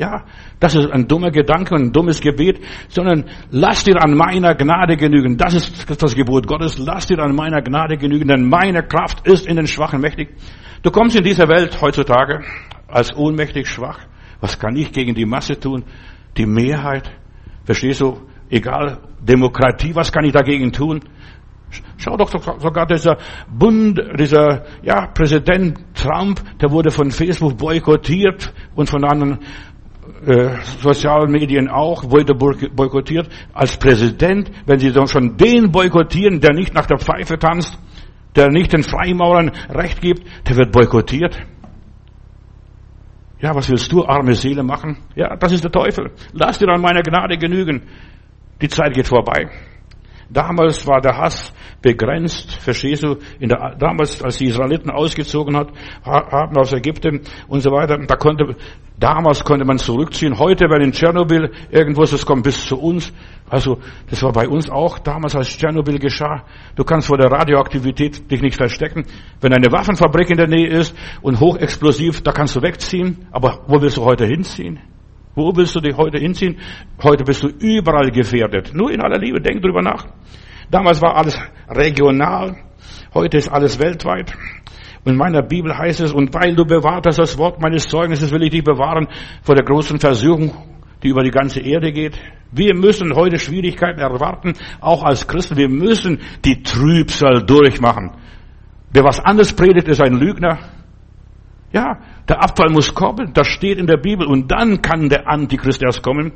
[0.02, 0.24] Ja,
[0.58, 4.96] das ist ein dummer Gedanke und ein dummes Gebet, sondern lass dir an meiner Gnade
[4.96, 5.36] genügen.
[5.36, 6.76] Das ist das Gebot Gottes.
[6.76, 10.30] Lass dir an meiner Gnade genügen, denn meine Kraft ist in den Schwachen mächtig.
[10.82, 12.40] Du kommst in dieser Welt heutzutage
[12.88, 14.00] als ohnmächtig schwach.
[14.40, 15.84] Was kann ich gegen die Masse tun?
[16.36, 17.08] Die Mehrheit.
[17.64, 18.22] Verstehst du?
[18.50, 21.00] Egal, Demokratie, was kann ich dagegen tun?
[21.96, 23.16] Schau doch sogar dieser
[23.48, 29.38] Bund, dieser ja, Präsident Trump, der wurde von Facebook boykottiert und von anderen
[30.26, 33.28] äh, sozialen Medien auch, wurde boykottiert.
[33.52, 37.78] Als Präsident, wenn Sie dann schon den boykottieren, der nicht nach der Pfeife tanzt,
[38.34, 41.38] der nicht den Freimaurern Recht gibt, der wird boykottiert.
[43.40, 44.98] Ja, was willst du, arme Seele, machen?
[45.16, 46.12] Ja, das ist der Teufel.
[46.32, 47.82] Lass dir an meiner Gnade genügen.
[48.60, 49.50] Die Zeit geht vorbei.
[50.32, 53.16] Damals war der Hass begrenzt, verstehst du?
[53.38, 55.68] Der, damals, als die Israeliten ausgezogen hat,
[56.02, 58.56] haben aus Ägypten und so weiter, da konnte,
[58.98, 60.38] damals konnte man zurückziehen.
[60.38, 63.12] Heute, wenn in Tschernobyl irgendwo es kommt bis zu uns.
[63.50, 66.44] Also, das war bei uns auch damals, als Tschernobyl geschah.
[66.76, 69.04] Du kannst vor der Radioaktivität dich nicht verstecken.
[69.42, 73.26] Wenn eine Waffenfabrik in der Nähe ist und hochexplosiv, da kannst du wegziehen.
[73.32, 74.80] Aber wo willst du heute hinziehen?
[75.34, 76.58] Wo willst du dich heute hinziehen?
[77.02, 78.72] Heute bist du überall gefährdet.
[78.74, 80.06] Nur in aller Liebe, denk drüber nach.
[80.70, 82.56] Damals war alles regional,
[83.14, 84.32] heute ist alles weltweit.
[85.04, 88.30] Und in meiner Bibel heißt es, und weil du bewahrt hast das Wort meines Zeugnisses,
[88.30, 89.08] will ich dich bewahren
[89.42, 90.54] vor der großen Versuchung,
[91.02, 92.18] die über die ganze Erde geht.
[92.52, 95.56] Wir müssen heute Schwierigkeiten erwarten, auch als Christen.
[95.56, 98.12] Wir müssen die Trübsal durchmachen.
[98.92, 100.58] Wer was anderes predigt, ist ein Lügner.
[101.72, 105.82] Ja, der Abfall muss kommen, das steht in der Bibel und dann kann der Antichrist
[105.82, 106.32] erst kommen.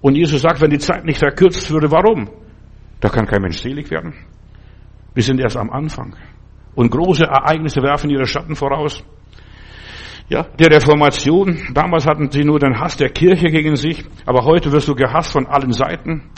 [0.00, 2.28] Und Jesus sagt, wenn die Zeit nicht verkürzt würde, warum?
[3.00, 4.14] Da kann kein Mensch selig werden.
[5.14, 6.14] Wir sind erst am Anfang.
[6.74, 9.04] Und große Ereignisse werfen ihre Schatten voraus.
[10.28, 14.72] Ja, die Reformation, damals hatten sie nur den Hass der Kirche gegen sich, aber heute
[14.72, 16.30] wirst du gehasst von allen Seiten.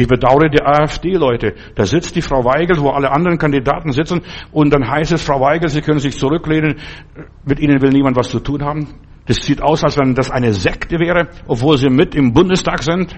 [0.00, 1.52] Ich bedauere die AfD-Leute.
[1.74, 5.42] Da sitzt die Frau Weigel, wo alle anderen Kandidaten sitzen, und dann heißt es, Frau
[5.42, 6.76] Weigel, Sie können sich zurücklehnen,
[7.44, 8.88] mit Ihnen will niemand was zu tun haben.
[9.26, 13.14] Das sieht aus, als wenn das eine Sekte wäre, obwohl Sie mit im Bundestag sind.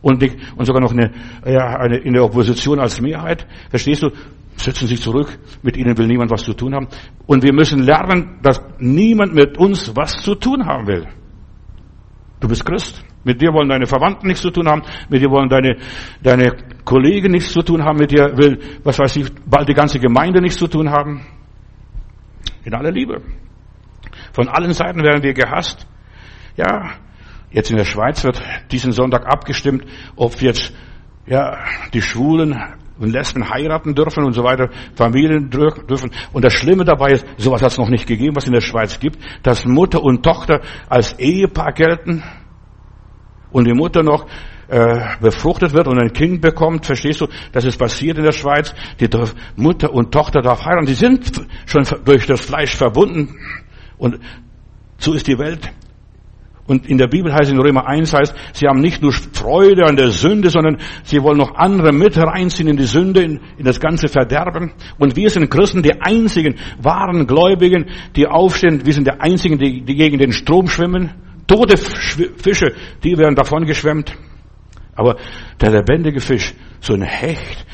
[0.00, 1.10] Und, die, und sogar noch eine,
[1.44, 3.46] ja, eine, in der Opposition als Mehrheit.
[3.68, 4.10] Verstehst du?
[4.56, 6.88] Setzen sich zurück, mit ihnen will niemand was zu tun haben.
[7.26, 11.06] Und wir müssen lernen, dass niemand mit uns was zu tun haben will.
[12.40, 13.03] Du bist Christ.
[13.24, 14.82] Mit dir wollen deine Verwandten nichts zu tun haben.
[15.08, 15.78] Mit dir wollen deine,
[16.22, 16.52] deine
[16.84, 17.98] Kollegen nichts zu tun haben.
[17.98, 21.26] Mit dir will, was weiß ich, bald die ganze Gemeinde nichts zu tun haben.
[22.64, 23.22] In aller Liebe.
[24.32, 25.86] Von allen Seiten werden wir gehasst.
[26.56, 26.92] Ja,
[27.50, 29.84] jetzt in der Schweiz wird diesen Sonntag abgestimmt,
[30.16, 30.72] ob jetzt,
[31.26, 31.58] ja,
[31.92, 32.58] die Schwulen
[32.98, 36.10] und Lesben heiraten dürfen und so weiter, Familien dürfen.
[36.32, 39.00] Und das Schlimme dabei ist, sowas hat es noch nicht gegeben, was in der Schweiz
[39.00, 42.22] gibt, dass Mutter und Tochter als Ehepaar gelten
[43.54, 44.26] und die Mutter noch
[44.66, 48.74] äh, befruchtet wird und ein Kind bekommt, verstehst du, das ist passiert in der Schweiz,
[48.98, 49.08] die
[49.54, 53.36] Mutter und Tochter darf heiraten, die sind schon durch das Fleisch verbunden
[53.96, 54.18] und
[54.98, 55.70] so ist die Welt.
[56.66, 59.96] Und in der Bibel heißt in Römer 1 heißt, sie haben nicht nur Freude an
[59.96, 63.78] der Sünde, sondern sie wollen noch andere mit reinziehen in die Sünde, in, in das
[63.78, 64.72] ganze Verderben.
[64.98, 67.86] Und wir sind Christen, die einzigen wahren Gläubigen,
[68.16, 68.84] die aufstehen.
[68.84, 71.10] Wir sind die einzigen, die, die gegen den Strom schwimmen.
[71.46, 74.16] Tote Fische, die werden davon geschwemmt.
[74.96, 75.16] Aber
[75.60, 77.66] der lebendige Fisch, so ein Hecht,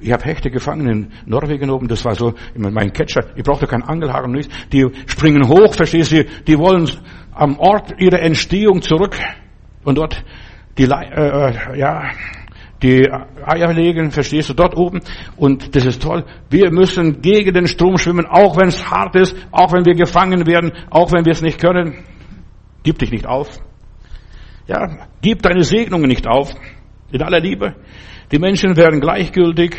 [0.00, 3.84] ich habe Hechte gefangen in Norwegen oben, das war so mein Catcher, ich brauchte keinen
[3.84, 4.52] Angelhaken, nichts.
[4.72, 6.90] Die springen hoch, verstehst du, die wollen
[7.32, 9.16] am Ort ihrer Entstehung zurück
[9.84, 10.22] und dort
[10.76, 12.10] die, äh, äh, ja,
[12.82, 15.00] die Eier legen, verstehst du, dort oben.
[15.36, 16.24] Und das ist toll.
[16.50, 20.46] Wir müssen gegen den Strom schwimmen, auch wenn es hart ist, auch wenn wir gefangen
[20.46, 22.04] werden, auch wenn wir es nicht können.
[22.86, 23.48] Gib dich nicht auf.
[24.68, 26.54] Ja, gib deine Segnungen nicht auf.
[27.10, 27.74] In aller Liebe.
[28.30, 29.76] Die Menschen werden gleichgültig.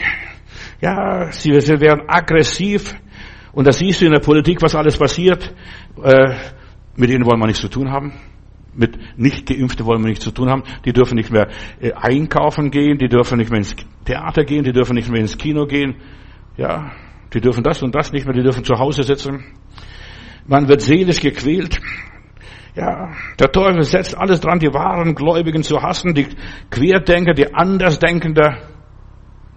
[0.81, 2.95] Ja, sie, sie werden aggressiv.
[3.53, 5.55] Und das siehst du in der Politik, was alles passiert.
[6.03, 6.35] Äh,
[6.97, 8.11] mit denen wollen wir nichts zu tun haben.
[8.73, 10.63] Mit nicht geimpften wollen wir nichts zu tun haben.
[10.83, 11.47] Die dürfen nicht mehr
[11.79, 15.37] äh, einkaufen gehen, die dürfen nicht mehr ins Theater gehen, die dürfen nicht mehr ins
[15.37, 15.95] Kino gehen.
[16.57, 16.91] Ja,
[17.33, 19.45] die dürfen das und das nicht mehr, die dürfen zu Hause sitzen.
[20.45, 21.79] Man wird seelisch gequält.
[22.77, 23.09] Ja,
[23.39, 26.27] der Teufel setzt alles dran, die wahren Gläubigen zu hassen, die
[26.69, 28.59] Querdenker, die Andersdenkender,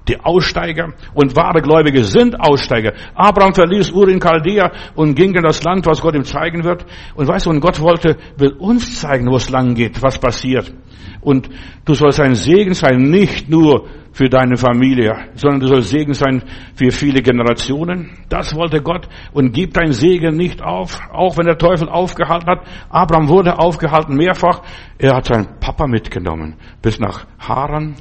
[0.09, 0.95] die Aussteiger.
[1.13, 2.95] Und wahre Gläubige sind Aussteiger.
[3.15, 6.87] Abraham verließ Ur in Chaldea und ging in das Land, was Gott ihm zeigen wird.
[7.15, 10.73] Und weißt du, und Gott wollte, will uns zeigen, wo es lang geht, was passiert.
[11.21, 11.51] Und
[11.85, 16.43] du sollst ein Segen sein, nicht nur für deine Familie, sondern du sollst Segen sein
[16.75, 18.11] für viele Generationen.
[18.29, 22.67] Das wollte Gott und gib dein Segen nicht auf, auch wenn der Teufel aufgehalten hat.
[22.89, 24.63] Abraham wurde aufgehalten mehrfach.
[24.99, 27.95] Er hat seinen Papa mitgenommen bis nach Haran,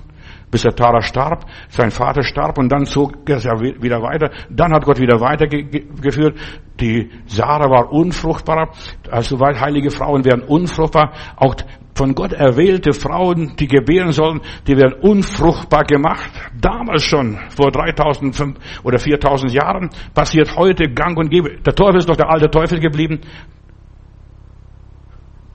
[0.51, 4.31] bis der Tara starb, sein Vater starb und dann zog er wieder weiter.
[4.49, 6.37] Dann hat Gott wieder weitergeführt.
[6.79, 8.69] Die Sarah war unfruchtbar,
[9.11, 11.13] also weil heilige Frauen werden unfruchtbar.
[11.35, 11.55] Auch
[11.99, 16.31] von Gott erwählte Frauen, die gebären sollen, die werden unfruchtbar gemacht.
[16.61, 21.57] Damals schon, vor 3000 oder 4000 Jahren, passiert heute gang und gäbe.
[21.57, 23.19] Der Teufel ist doch der alte Teufel geblieben.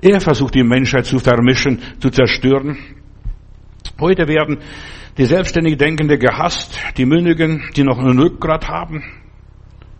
[0.02, 2.76] Er versucht die Menschheit zu vermischen, zu zerstören.
[3.98, 4.58] Heute werden
[5.16, 9.02] die selbstständig Denkende gehasst, die Mündigen, die noch ein Rückgrat haben,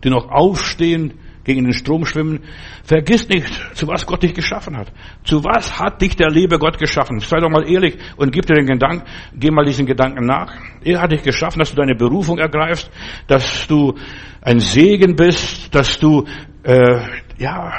[0.03, 2.41] die noch aufstehen, gegen den Strom schwimmen.
[2.83, 4.91] Vergiss nicht, zu was Gott dich geschaffen hat.
[5.23, 7.19] Zu was hat dich der liebe Gott geschaffen?
[7.19, 10.53] Sei doch mal ehrlich und gib dir den Gedanken, geh mal diesen Gedanken nach.
[10.83, 12.89] Er hat dich geschaffen, dass du deine Berufung ergreifst,
[13.27, 13.93] dass du
[14.41, 16.25] ein Segen bist, dass du,
[16.63, 16.99] äh,
[17.37, 17.73] ja,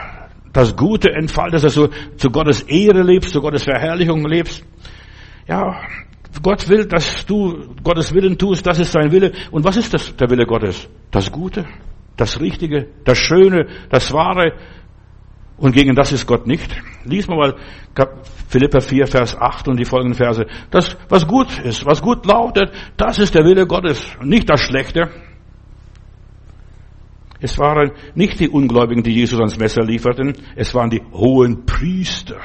[0.53, 4.65] das Gute entfaltest, dass du zu Gottes Ehre lebst, zu Gottes Verherrlichung lebst.
[5.47, 5.83] Ja,
[6.43, 9.33] Gott will, dass du Gottes Willen tust, das ist sein Wille.
[9.51, 10.89] Und was ist das, der Wille Gottes?
[11.11, 11.67] Das Gute
[12.17, 14.53] das Richtige, das Schöne, das Wahre.
[15.59, 16.71] Und gegen das ist Gott nicht.
[17.05, 17.55] Lies mal
[18.49, 20.47] Philippa 4, Vers 8 und die folgenden Verse.
[20.71, 25.11] Das, was gut ist, was gut lautet, das ist der Wille Gottes, nicht das Schlechte.
[27.41, 32.41] Es waren nicht die Ungläubigen, die Jesus ans Messer lieferten, es waren die hohen Priester.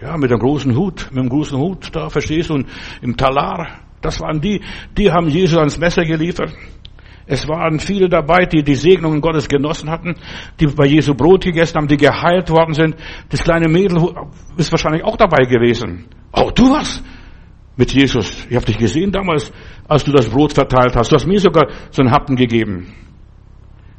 [0.00, 2.68] Ja, mit dem großen Hut, mit dem großen Hut, da verstehst du, und
[3.00, 4.60] im Talar, das waren die,
[4.96, 6.52] die haben Jesus ans Messer geliefert.
[7.26, 10.14] Es waren viele dabei, die die Segnungen Gottes genossen hatten,
[10.60, 12.94] die bei Jesu Brot gegessen haben, die geheilt worden sind.
[13.30, 14.00] Das kleine Mädel
[14.56, 16.06] ist wahrscheinlich auch dabei gewesen.
[16.32, 17.02] Oh, du was?
[17.76, 18.46] Mit Jesus.
[18.48, 19.52] Ich habe dich gesehen damals,
[19.88, 21.10] als du das Brot verteilt hast.
[21.10, 22.92] Du hast mir sogar so einen Happen gegeben.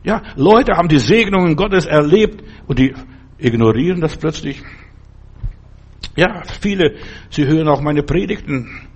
[0.03, 2.93] Ja, Leute haben die Segnungen Gottes erlebt und die
[3.37, 4.63] ignorieren das plötzlich.
[6.15, 6.95] Ja, viele,
[7.29, 8.87] sie hören auch meine Predigten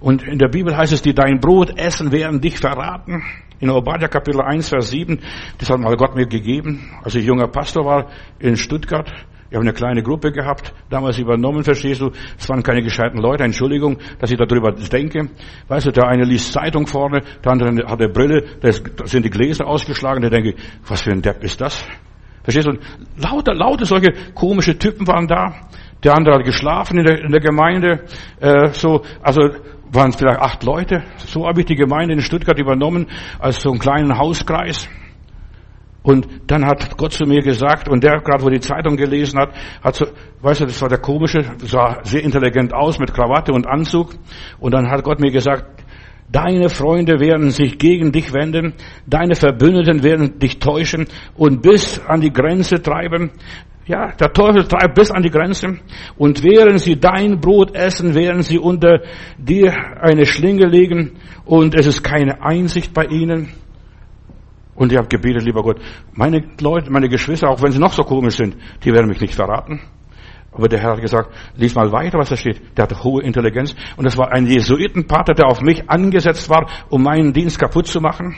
[0.00, 3.22] Und in der Bibel heißt es, die dein Brot essen, werden dich verraten.
[3.60, 5.20] In Obadiah Kapitel 1, Vers 7,
[5.58, 8.06] das hat mal Gott mir gegeben, als ich junger Pastor war
[8.38, 9.12] in Stuttgart.
[9.50, 12.10] Ich habe eine kleine Gruppe gehabt, damals übernommen, verstehst du?
[12.38, 15.28] Es waren keine gescheiten Leute, Entschuldigung, dass ich darüber denke.
[15.68, 18.70] Weißt du, der eine liest Zeitung vorne, der andere hat eine Brille, da
[19.06, 20.54] sind die Gläser ausgeschlagen, da denke
[20.86, 21.84] was für ein Depp ist das?
[22.42, 22.78] Verstehst du?
[23.20, 25.54] Lauter, lauter solche komische Typen waren da.
[26.02, 28.04] Der andere hat geschlafen in der, in der Gemeinde.
[28.40, 29.50] Äh, so, also
[29.92, 31.02] waren vielleicht acht Leute.
[31.16, 33.06] So habe ich die Gemeinde in Stuttgart übernommen
[33.38, 34.88] als so einen kleinen Hauskreis.
[36.02, 39.50] Und dann hat Gott zu mir gesagt, und der gerade, wo die Zeitung gelesen hat,
[39.82, 40.06] hat so,
[40.40, 44.14] weißt du, das war der komische, sah sehr intelligent aus mit Krawatte und Anzug.
[44.58, 45.84] Und dann hat Gott mir gesagt,
[46.32, 48.74] deine Freunde werden sich gegen dich wenden,
[49.06, 53.32] deine Verbündeten werden dich täuschen und bis an die Grenze treiben.
[53.90, 55.80] Ja, der Teufel treibt bis an die Grenze.
[56.16, 59.00] Und während sie dein Brot essen, werden sie unter
[59.36, 63.48] dir eine Schlinge legen und es ist keine Einsicht bei ihnen.
[64.76, 65.80] Und ich habe gebetet, lieber Gott,
[66.12, 69.34] meine Leute, meine Geschwister, auch wenn sie noch so komisch sind, die werden mich nicht
[69.34, 69.80] verraten.
[70.52, 72.60] Aber der Herr hat gesagt, lies mal weiter, was da steht.
[72.78, 73.74] Der hatte hohe Intelligenz.
[73.96, 78.00] Und es war ein Jesuitenpater, der auf mich angesetzt war, um meinen Dienst kaputt zu
[78.00, 78.36] machen.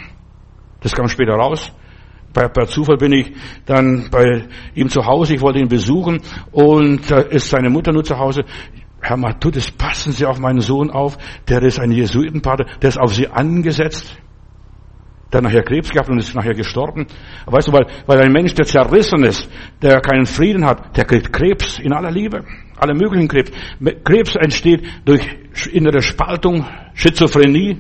[0.81, 1.71] Das kam später raus.
[2.33, 3.33] Per, per Zufall bin ich
[3.66, 5.35] dann bei ihm zu Hause.
[5.35, 6.21] Ich wollte ihn besuchen.
[6.51, 8.45] Und da ist seine Mutter nur zu Hause.
[9.01, 11.18] Herr Matutes, passen Sie auf meinen Sohn auf.
[11.49, 12.66] Der ist ein Jesuitenpater.
[12.81, 14.16] Der ist auf Sie angesetzt
[15.33, 17.07] der nachher Krebs gehabt und ist nachher gestorben.
[17.47, 19.49] Weißt du, weil, weil ein Mensch, der zerrissen ist,
[19.81, 22.45] der keinen Frieden hat, der kriegt Krebs in aller Liebe.
[22.77, 23.51] Alle möglichen Krebs.
[24.05, 25.27] Krebs entsteht durch
[25.73, 27.79] innere Spaltung, Schizophrenie.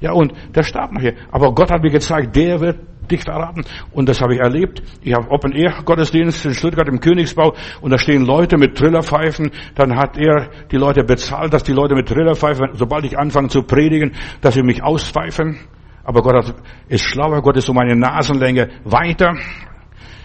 [0.00, 1.14] Ja, und der starb nachher.
[1.30, 3.64] Aber Gott hat mir gezeigt, der wird dich verraten.
[3.92, 4.82] Und das habe ich erlebt.
[5.02, 9.50] Ich habe Open Air Gottesdienst in Stuttgart im Königsbau und da stehen Leute mit Trillerpfeifen.
[9.74, 13.62] Dann hat er die Leute bezahlt, dass die Leute mit Trillerpfeifen, sobald ich anfange zu
[13.62, 15.58] predigen, dass sie mich auspfeifen.
[16.04, 16.54] Aber Gott
[16.88, 19.34] ist schlauer, Gott ist um eine Nasenlänge weiter.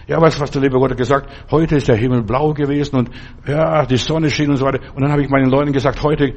[0.06, 3.10] Ja, was, was der liebe Gott hat gesagt, heute ist der Himmel blau gewesen und
[3.46, 4.80] ja, die Sonne schien und so weiter.
[4.94, 6.34] Und dann habe ich meinen Leuten gesagt, heute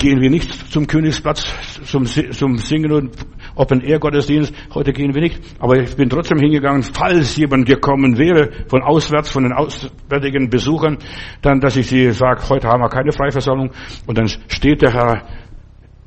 [0.00, 3.10] gehen wir nicht zum Königsplatz zum, zum Singen und
[3.54, 4.52] Open Air Gottesdienst.
[4.74, 5.40] Heute gehen wir nicht.
[5.60, 10.98] Aber ich bin trotzdem hingegangen, falls jemand gekommen wäre von auswärts, von den auswärtigen Besuchern,
[11.42, 13.70] dann, dass ich sie sage, heute haben wir keine Freiversammlung.
[14.06, 15.22] Und dann steht der Herr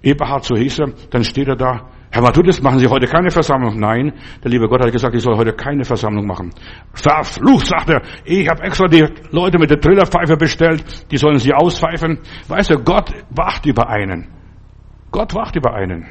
[0.02, 3.80] Eberhard, so hieß er, dann steht er da Herr Matthäus, machen Sie heute keine Versammlung?
[3.80, 6.54] Nein, der liebe Gott hat gesagt, ich soll heute keine Versammlung machen.
[6.93, 11.52] Verflucht, sagt er, ich habe extra die Leute mit der Trillerpfeife bestellt, die sollen sie
[11.52, 12.19] auspfeifen.
[12.47, 14.28] Weißt du, Gott wacht über einen.
[15.10, 16.06] Gott wacht über einen.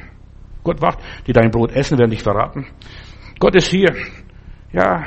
[0.65, 2.67] Gott wacht, die dein Brot essen, werden dich verraten.
[3.39, 3.95] Gott ist hier.
[4.73, 5.05] Ja,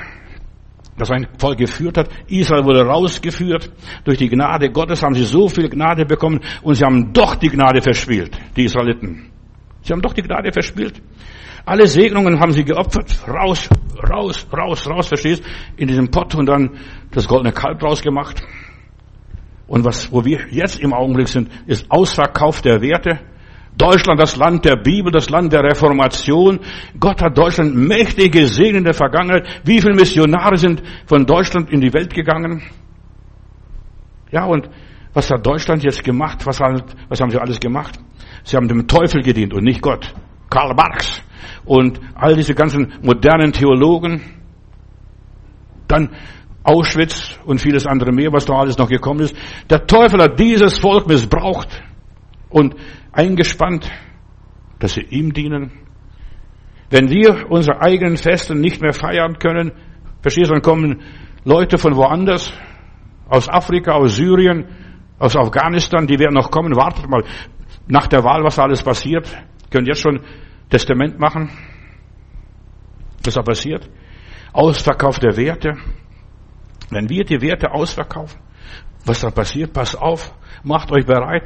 [0.96, 2.08] das ein Volk geführt hat.
[2.26, 3.70] Israel wurde rausgeführt.
[4.04, 7.50] Durch die Gnade Gottes haben sie so viel Gnade bekommen und sie haben doch die
[7.50, 9.35] Gnade verspielt, die Israeliten.
[9.86, 11.00] Sie haben doch die Gnade verspielt.
[11.64, 13.16] Alle Segnungen haben sie geopfert.
[13.28, 13.68] Raus,
[14.10, 15.44] raus, raus, raus, verstehst?
[15.76, 16.70] In diesem Pott und dann
[17.12, 18.42] das goldene Kalb rausgemacht.
[19.68, 23.20] Und was, wo wir jetzt im Augenblick sind, ist Ausverkauf der Werte.
[23.76, 26.58] Deutschland, das Land der Bibel, das Land der Reformation.
[26.98, 29.46] Gott hat Deutschland mächtig gesegnet in der Vergangenheit.
[29.64, 32.62] Wie viele Missionare sind von Deutschland in die Welt gegangen?
[34.32, 34.68] Ja, und
[35.12, 36.44] was hat Deutschland jetzt gemacht?
[36.44, 38.00] Was, was haben sie alles gemacht?
[38.46, 40.14] Sie haben dem Teufel gedient und nicht Gott.
[40.48, 41.20] Karl Marx
[41.64, 44.20] und all diese ganzen modernen Theologen.
[45.88, 46.10] Dann
[46.62, 49.36] Auschwitz und vieles andere mehr, was da alles noch gekommen ist.
[49.68, 51.82] Der Teufel hat dieses Volk missbraucht
[52.48, 52.76] und
[53.10, 53.90] eingespannt,
[54.78, 55.72] dass sie ihm dienen.
[56.88, 59.72] Wenn wir unsere eigenen Festen nicht mehr feiern können,
[60.22, 61.02] verstehst du, dann kommen
[61.44, 62.52] Leute von woanders,
[63.28, 64.66] aus Afrika, aus Syrien,
[65.18, 66.76] aus Afghanistan, die werden noch kommen.
[66.76, 67.24] Wartet mal,
[67.86, 69.28] nach der Wahl, was alles passiert.
[69.70, 70.20] Könnt jetzt schon
[70.70, 71.50] Testament machen.
[73.24, 73.88] Was da passiert?
[74.52, 75.74] Ausverkauf der Werte.
[76.90, 78.40] Wenn wir die Werte ausverkaufen,
[79.04, 81.42] was da passiert, pass auf, macht euch bereit.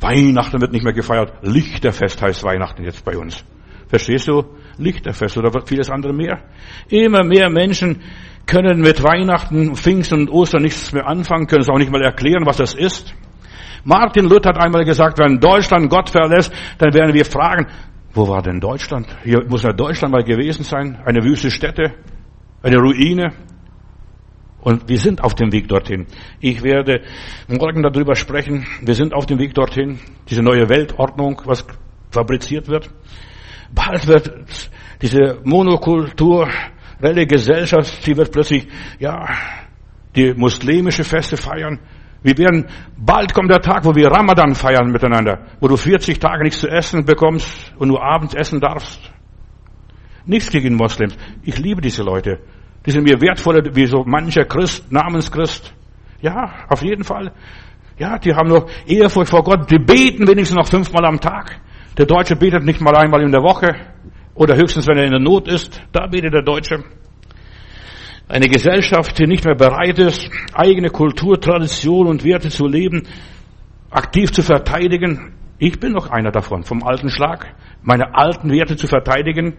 [0.00, 1.32] Weihnachten wird nicht mehr gefeiert.
[1.42, 3.44] Lichterfest heißt Weihnachten jetzt bei uns.
[3.88, 4.44] Verstehst du?
[4.76, 6.42] Lichterfest oder vieles andere mehr.
[6.88, 8.02] Immer mehr Menschen
[8.46, 12.44] können mit Weihnachten, Pfingsten und Ostern nichts mehr anfangen, können es auch nicht mal erklären,
[12.44, 13.14] was das ist.
[13.84, 17.66] Martin Luther hat einmal gesagt, wenn Deutschland Gott verlässt, dann werden wir fragen,
[18.14, 19.06] wo war denn Deutschland?
[19.24, 20.98] Hier muss ja Deutschland mal gewesen sein.
[21.04, 21.94] Eine wüste Stätte,
[22.62, 23.32] eine Ruine.
[24.60, 26.06] Und wir sind auf dem Weg dorthin.
[26.40, 27.02] Ich werde
[27.48, 28.66] morgen darüber sprechen.
[28.80, 29.98] Wir sind auf dem Weg dorthin.
[30.30, 31.66] Diese neue Weltordnung, was
[32.10, 32.88] fabriziert wird.
[33.74, 34.32] Bald wird
[35.02, 36.48] diese Monokultur,
[37.00, 38.68] Gesellschaft, sie wird plötzlich,
[38.98, 39.28] ja,
[40.14, 41.80] die muslimische Feste feiern.
[42.24, 42.64] Wir werden,
[42.96, 46.68] bald kommt der Tag, wo wir Ramadan feiern miteinander, wo du 40 Tage nichts zu
[46.68, 49.12] essen bekommst und nur abends essen darfst.
[50.24, 51.14] Nichts gegen Moslems.
[51.42, 52.40] Ich liebe diese Leute.
[52.86, 55.74] Die sind mir wertvoller wie so mancher Christ, Namenschrist.
[56.22, 57.30] Ja, auf jeden Fall.
[57.98, 59.70] Ja, die haben noch Ehrfurcht vor Gott.
[59.70, 61.60] Die beten wenigstens noch fünfmal am Tag.
[61.98, 63.68] Der Deutsche betet nicht mal einmal in der Woche.
[64.34, 65.78] Oder höchstens, wenn er in der Not ist.
[65.92, 66.84] Da betet der Deutsche.
[68.26, 73.06] Eine Gesellschaft, die nicht mehr bereit ist, eigene Kultur, Tradition und Werte zu leben,
[73.90, 75.34] aktiv zu verteidigen.
[75.58, 79.58] Ich bin noch einer davon, vom alten Schlag, meine alten Werte zu verteidigen.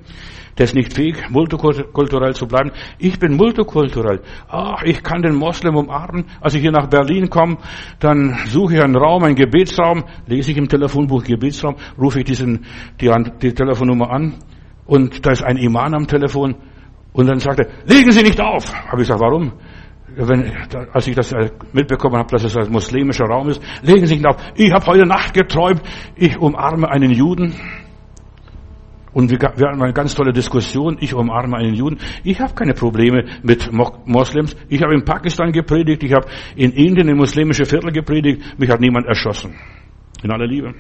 [0.58, 2.72] Der ist nicht fähig, multikulturell zu bleiben.
[2.98, 4.22] Ich bin multikulturell.
[4.48, 6.26] Ach, ich kann den Moslem umarmen.
[6.42, 7.58] Als ich hier nach Berlin komme,
[8.00, 12.66] dann suche ich einen Raum, einen Gebetsraum, lese ich im Telefonbuch Gebetsraum, rufe ich diesen,
[13.00, 13.12] die,
[13.44, 14.34] die Telefonnummer an
[14.86, 16.56] und da ist ein Iman am Telefon
[17.16, 18.74] und dann sagte er, legen Sie nicht auf.
[18.74, 19.54] Habe ich gesagt, warum?
[20.18, 20.52] Wenn,
[20.92, 24.28] als ich das äh, mitbekommen habe, dass es ein muslimischer Raum ist, legen Sie nicht
[24.28, 24.36] auf.
[24.56, 25.82] Ich habe heute Nacht geträumt,
[26.16, 27.56] ich umarme einen Juden.
[29.14, 30.98] Und wir, wir hatten eine ganz tolle Diskussion.
[31.00, 32.00] Ich umarme einen Juden.
[32.26, 34.58] Ich habe keine Probleme mit Moslems.
[34.68, 36.04] Ich habe in Pakistan gepredigt.
[36.04, 38.60] Ich habe in Indien in muslimische Viertel gepredigt.
[38.60, 39.56] Mich hat niemand erschossen.
[40.22, 40.74] In aller Liebe.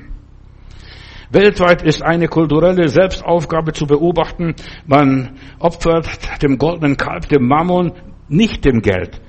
[1.29, 4.55] Weltweit ist eine kulturelle Selbstaufgabe zu beobachten.
[4.85, 7.93] Man opfert dem goldenen Kalb, dem Mammon,
[8.27, 9.21] nicht dem Geld.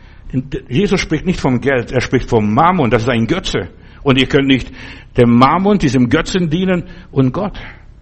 [0.69, 3.71] Jesus spricht nicht vom Geld, er spricht vom Mammon, das ist ein Götze.
[4.03, 4.71] Und ihr könnt nicht
[5.17, 7.59] dem Mammon, diesem Götzen dienen und Gott.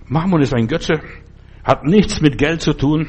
[0.07, 1.01] Mammon ist ein Götze,
[1.63, 3.09] hat nichts mit Geld zu tun.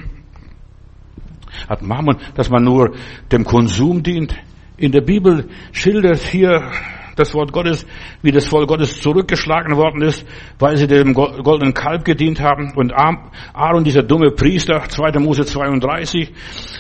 [1.68, 2.96] Hat Mammon, dass man nur
[3.32, 4.36] dem Konsum dient.
[4.78, 6.70] In der Bibel schildert hier
[7.16, 7.86] das Wort Gottes,
[8.22, 10.26] wie das Volk Gottes zurückgeschlagen worden ist,
[10.60, 12.74] weil sie dem goldenen Kalb gedient haben.
[12.76, 15.20] Und Aaron, dieser dumme Priester, 2.
[15.20, 16.34] Mose 32,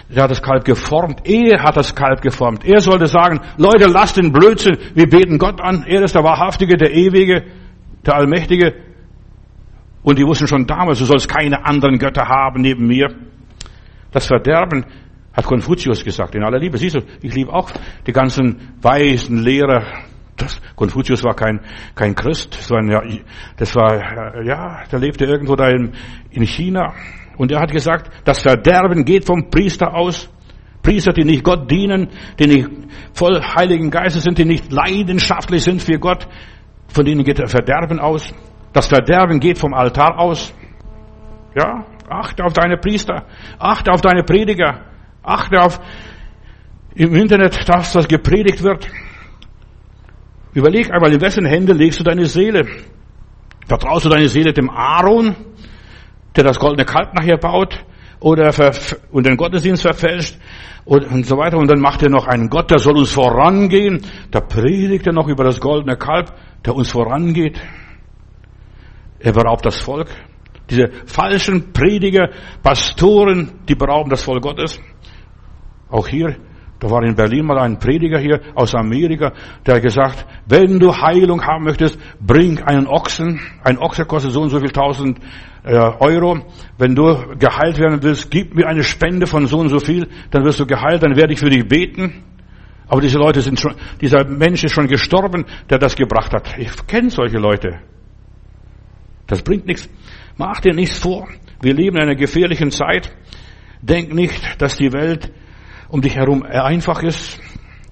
[0.09, 1.21] der hat das Kalb geformt.
[1.27, 2.65] Er hat das Kalb geformt.
[2.65, 5.85] Er sollte sagen, Leute, lasst den Blödsinn, wir beten Gott an.
[5.87, 7.43] Er ist der Wahrhaftige, der Ewige,
[8.05, 8.73] der Allmächtige.
[10.03, 13.07] Und die wussten schon damals, du sollst keine anderen Götter haben neben mir.
[14.11, 14.85] Das Verderben
[15.33, 16.77] hat Konfuzius gesagt, in aller Liebe.
[16.77, 17.71] Siehst du, ich liebe auch
[18.05, 19.83] die ganzen weisen Lehrer
[20.37, 21.61] das, Konfuzius war kein,
[21.95, 23.01] kein Christ, das war, ja,
[23.57, 25.93] das war, ja, der lebte irgendwo da in,
[26.31, 26.93] in China.
[27.37, 30.29] Und er hat gesagt, das Verderben geht vom Priester aus.
[30.81, 32.69] Priester, die nicht Gott dienen, die nicht
[33.13, 36.27] voll Heiligen Geistes sind, die nicht leidenschaftlich sind für Gott,
[36.87, 38.33] von denen geht der Verderben aus.
[38.71, 40.53] Das Verderben geht vom Altar aus.
[41.55, 43.25] Ja, achte auf deine Priester,
[43.57, 44.81] achte auf deine Prediger,
[45.23, 45.79] achte auf
[46.93, 48.87] im Internet, dass das gepredigt wird.
[50.55, 52.65] Überleg einmal, in wessen Hände legst du deine Seele?
[53.67, 55.35] Vertraust du deine Seele dem Aaron,
[56.33, 57.83] der das goldene Kalb nachher baut
[58.21, 58.53] oder
[59.11, 60.37] und den Gottesdienst verfälscht
[60.85, 61.57] und, und so weiter.
[61.57, 64.05] Und dann macht er noch einen Gott, der soll uns vorangehen.
[64.31, 66.31] Da predigt er noch über das goldene Kalb,
[66.65, 67.59] der uns vorangeht.
[69.19, 70.07] Er beraubt das Volk.
[70.69, 72.29] Diese falschen Prediger,
[72.63, 74.79] Pastoren, die berauben das Volk Gottes.
[75.89, 76.37] Auch hier
[76.79, 79.31] da war in Berlin mal ein Prediger hier aus Amerika,
[79.65, 83.39] der gesagt, wenn du Heilung haben möchtest, bring einen Ochsen.
[83.63, 85.19] Ein Ochse kostet so und so viel tausend
[85.63, 86.39] äh, Euro.
[86.77, 90.43] Wenn du geheilt werden willst, gib mir eine Spende von so und so viel, dann
[90.43, 92.23] wirst du geheilt, dann werde ich für dich beten.
[92.87, 96.57] Aber diese Leute sind schon, dieser Mensch ist schon gestorben, der das gebracht hat.
[96.57, 97.79] Ich kenne solche Leute.
[99.27, 99.89] Das bringt nichts.
[100.37, 101.27] Mach dir nichts vor.
[101.61, 103.11] Wir leben in einer gefährlichen Zeit.
[103.81, 105.31] Denk nicht, dass die Welt
[105.89, 107.39] um dich herum einfach ist.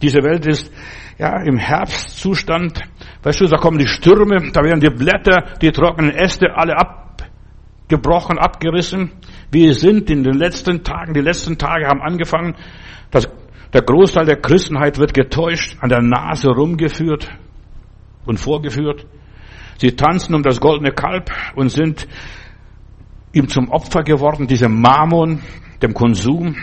[0.01, 0.71] Diese Welt ist
[1.17, 2.79] ja im Herbstzustand.
[3.21, 8.37] Weißt du, da kommen die Stürme, da werden die Blätter, die trockenen Äste alle abgebrochen,
[8.37, 9.11] abgerissen.
[9.51, 12.55] Wir sind in den letzten Tagen, die letzten Tage haben angefangen,
[13.11, 13.29] dass
[13.71, 17.29] der Großteil der Christenheit wird getäuscht, an der Nase rumgeführt
[18.25, 19.05] und vorgeführt.
[19.77, 22.07] Sie tanzen um das goldene Kalb und sind
[23.31, 25.41] ihm zum Opfer geworden, diesem Mammon,
[25.81, 26.55] dem Konsum,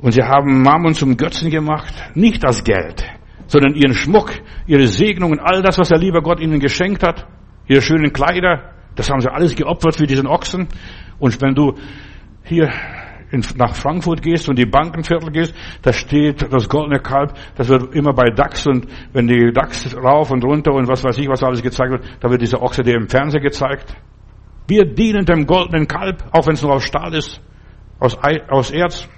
[0.00, 3.04] und sie haben Mammon zum Götzen gemacht, nicht das Geld,
[3.46, 4.32] sondern ihren Schmuck,
[4.66, 7.26] ihre Segnungen, all das, was der liebe Gott ihnen geschenkt hat,
[7.66, 10.68] ihre schönen Kleider, das haben sie alles geopfert für diesen Ochsen.
[11.18, 11.74] Und wenn du
[12.44, 12.70] hier
[13.30, 17.94] in, nach Frankfurt gehst und die Bankenviertel gehst, da steht das goldene Kalb, das wird
[17.94, 21.42] immer bei DAX und wenn die DAX rauf und runter und was weiß ich, was
[21.42, 23.94] alles gezeigt wird, da wird dieser Ochse dir im Fernsehen gezeigt.
[24.68, 27.40] Wir dienen dem goldenen Kalb, auch wenn es nur aus Stahl ist,
[27.98, 28.16] aus,
[28.48, 29.08] aus Erz.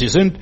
[0.00, 0.38] Sie sind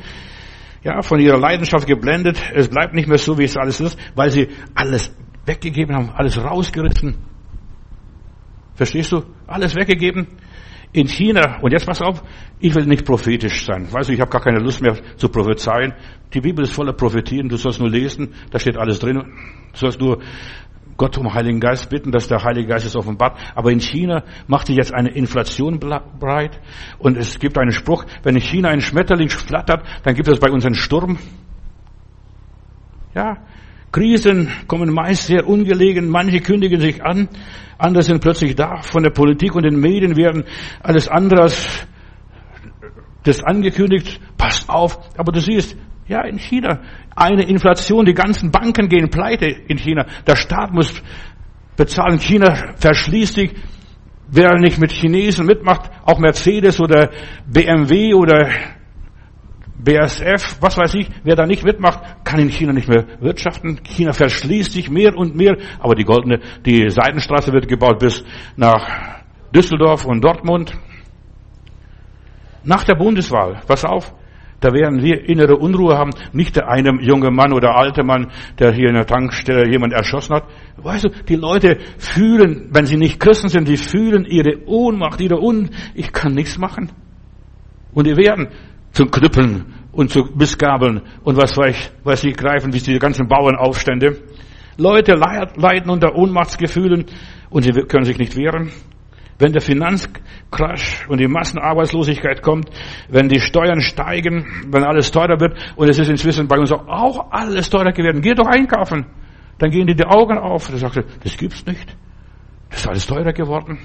[0.85, 2.41] ja von ihrer Leidenschaft geblendet.
[2.55, 5.13] Es bleibt nicht mehr so, wie es alles ist, weil sie alles
[5.45, 7.17] weggegeben haben, alles rausgerissen.
[8.75, 9.25] Verstehst du?
[9.49, 10.29] Alles weggegeben.
[10.93, 12.23] In China, und jetzt pass auf,
[12.61, 13.93] ich will nicht prophetisch sein.
[13.93, 15.93] Weißt du, ich habe gar keine Lust mehr zu prophezeien.
[16.33, 19.17] Die Bibel ist voller Prophetien, du sollst nur lesen, da steht alles drin.
[19.17, 20.23] Du sollst nur
[20.99, 23.39] Gott um Heiligen Geist bitten, dass der Heilige Geist es offenbart.
[23.55, 26.61] Aber in China macht sich jetzt eine Inflation breit.
[26.99, 30.51] Und es gibt einen Spruch, wenn in China ein Schmetterling flattert, dann gibt es bei
[30.51, 31.19] uns einen Sturm.
[33.15, 33.39] Ja,
[33.93, 36.09] Krisen kommen meist sehr ungelegen.
[36.11, 37.29] Manche kündigen sich an,
[37.79, 38.83] andere sind plötzlich da.
[38.83, 40.45] Von der Politik und den Medien werden
[40.83, 41.87] alles anderes
[43.23, 44.21] das angekündigt.
[44.37, 44.99] Passt auf.
[45.17, 45.77] Aber du siehst,
[46.09, 46.81] ja, in China.
[47.15, 50.07] Eine Inflation, die ganzen Banken gehen pleite in China.
[50.27, 51.03] Der Staat muss
[51.77, 52.19] bezahlen.
[52.19, 53.55] China verschließt sich.
[54.31, 57.11] Wer nicht mit Chinesen mitmacht, auch Mercedes oder
[57.47, 58.51] BMW oder
[59.79, 63.81] BSF, was weiß ich, wer da nicht mitmacht, kann in China nicht mehr wirtschaften.
[63.85, 68.23] China verschließt sich mehr und mehr, aber die goldene, die Seitenstraße wird gebaut bis
[68.57, 69.23] nach
[69.55, 70.75] Düsseldorf und Dortmund.
[72.65, 74.13] Nach der Bundeswahl, pass auf,
[74.61, 76.11] da werden wir innere Unruhe haben.
[76.33, 80.35] Nicht der eine junge Mann oder alte Mann, der hier in der Tankstelle jemand erschossen
[80.35, 80.45] hat.
[80.77, 85.41] Weißt du, die Leute fühlen, wenn sie nicht Christen sind, die fühlen ihre Ohnmacht, ihre
[85.41, 86.91] Un, ich kann nichts machen.
[87.93, 88.49] Und die werden
[88.93, 94.17] zum Knüppeln und zu Missgabeln und was weiß, ich greifen, wie diese ganzen Bauernaufstände.
[94.77, 97.07] Leute leiden unter Ohnmachtsgefühlen
[97.51, 98.71] und sie können sich nicht wehren.
[99.39, 102.71] Wenn der Finanzcrash und die Massenarbeitslosigkeit kommt,
[103.09, 107.31] wenn die Steuern steigen, wenn alles teurer wird, und es ist inzwischen bei uns auch
[107.31, 109.07] alles teurer geworden, geh doch einkaufen.
[109.59, 110.71] Dann gehen dir die Augen auf.
[110.71, 111.97] Da sagst du, das gibt's nicht.
[112.71, 113.79] Das ist alles teurer geworden.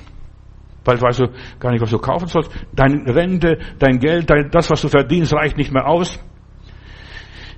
[0.83, 1.27] Bald weißt du
[1.59, 2.51] gar nicht, was du kaufen sollst.
[2.73, 6.19] Deine Rente, dein Geld, dein, das, was du verdienst, reicht nicht mehr aus.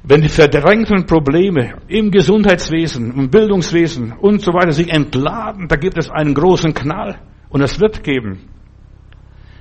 [0.04, 5.98] Wenn die verdrängten Probleme im Gesundheitswesen, im Bildungswesen und so weiter sich entladen, da gibt
[5.98, 7.20] es einen großen Knall.
[7.56, 8.50] Und es wird geben.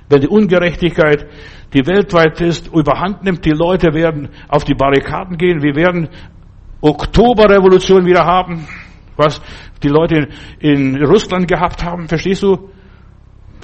[0.09, 1.27] Wenn die Ungerechtigkeit,
[1.73, 5.63] die weltweit ist, überhand nimmt, die Leute werden auf die Barrikaden gehen.
[5.63, 6.09] Wir werden
[6.81, 8.67] Oktoberrevolution wieder haben,
[9.15, 9.41] was
[9.81, 10.27] die Leute
[10.59, 12.09] in, Russland gehabt haben.
[12.09, 12.69] Verstehst du?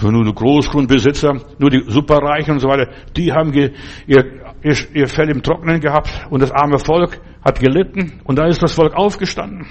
[0.02, 3.72] Nur die Großgrundbesitzer, nur die Superreichen und so weiter, die haben ihr,
[4.08, 4.26] ihr,
[4.94, 8.72] ihr Fell im Trocknen gehabt und das arme Volk hat gelitten und da ist das
[8.72, 9.68] Volk aufgestanden.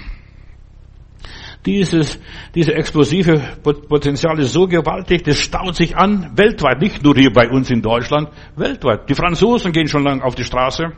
[1.65, 2.19] Dieses,
[2.55, 7.47] diese explosive Potenzial ist so gewaltig, das staut sich an, weltweit, nicht nur hier bei
[7.49, 9.07] uns in Deutschland, weltweit.
[9.07, 10.91] Die Franzosen gehen schon lange auf die Straße.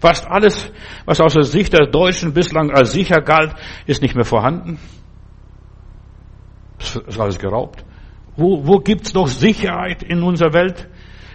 [0.00, 0.72] Fast alles,
[1.04, 3.54] was aus der Sicht der Deutschen bislang als sicher galt,
[3.86, 4.78] ist nicht mehr vorhanden.
[6.78, 7.84] Das ist alles geraubt.
[8.36, 10.88] Wo, wo gibt's noch Sicherheit in unserer Welt?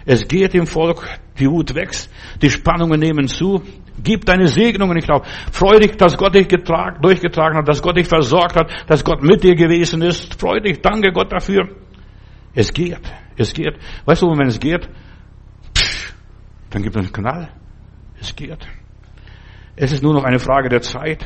[0.04, 1.06] Es geht im Volk,
[1.38, 2.10] die Wut wächst,
[2.42, 3.62] die Spannungen nehmen zu.
[4.02, 5.26] Gib deine Segnungen nicht auf.
[5.52, 9.22] Freu dich, dass Gott dich getragen, durchgetragen hat, dass Gott dich versorgt hat, dass Gott
[9.22, 10.40] mit dir gewesen ist.
[10.40, 11.68] Freu dich, danke Gott dafür.
[12.54, 13.00] Es geht,
[13.36, 13.74] es geht.
[14.04, 14.88] Weißt du, wenn es geht,
[15.76, 16.14] pff,
[16.70, 17.48] dann gibt es einen Knall.
[18.20, 18.66] Es geht.
[19.76, 21.24] Es ist nur noch eine Frage der Zeit.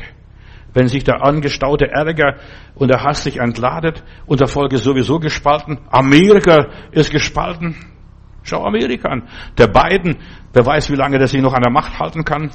[0.73, 2.37] Wenn sich der angestaute Ärger
[2.75, 5.79] und der Hass sich entladet und der Volk ist sowieso gespalten.
[5.89, 7.94] Amerika ist gespalten.
[8.45, 9.27] Schau Amerika an.
[9.57, 10.17] Der Biden,
[10.53, 12.51] wer weiß, wie lange der sich noch an der Macht halten kann.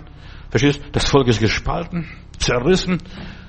[0.48, 0.80] Verstehst?
[0.92, 2.98] Das Volk ist gespalten, zerrissen.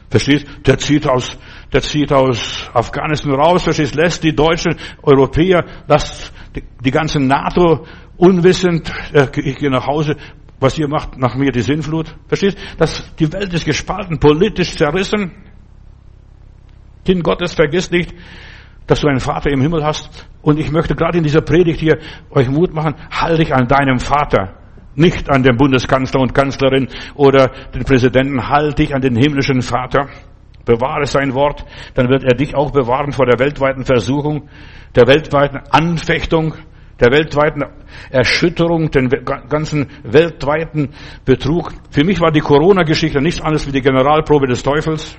[0.09, 0.47] Verstehst?
[0.65, 1.37] Der zieht aus,
[1.71, 3.63] der zieht aus Afghanistan raus.
[3.63, 3.95] Verstehst?
[3.95, 7.85] Lässt die Deutschen, Europäer, lasst die, die ganze NATO
[8.17, 8.91] unwissend.
[9.13, 10.17] Äh, ich gehe nach Hause.
[10.59, 12.15] Was ihr macht, nach mir die Sinnflut.
[12.27, 12.57] Verstehst?
[12.77, 15.31] Das, die Welt ist gespalten, politisch zerrissen.
[17.05, 18.13] Kind Gottes, vergiss nicht,
[18.91, 20.27] dass du einen Vater im Himmel hast.
[20.41, 21.97] Und ich möchte gerade in dieser Predigt hier
[22.29, 24.57] euch Mut machen, halte dich an deinem Vater.
[24.95, 30.09] Nicht an den Bundeskanzler und Kanzlerin oder den Präsidenten, halte dich an den himmlischen Vater.
[30.65, 31.63] Bewahre sein Wort,
[31.93, 34.49] dann wird er dich auch bewahren vor der weltweiten Versuchung,
[34.93, 36.55] der weltweiten Anfechtung,
[36.99, 37.63] der weltweiten
[38.09, 39.09] Erschütterung, den
[39.47, 40.89] ganzen weltweiten
[41.23, 41.71] Betrug.
[41.91, 45.17] Für mich war die Corona-Geschichte nichts anderes wie die Generalprobe des Teufels.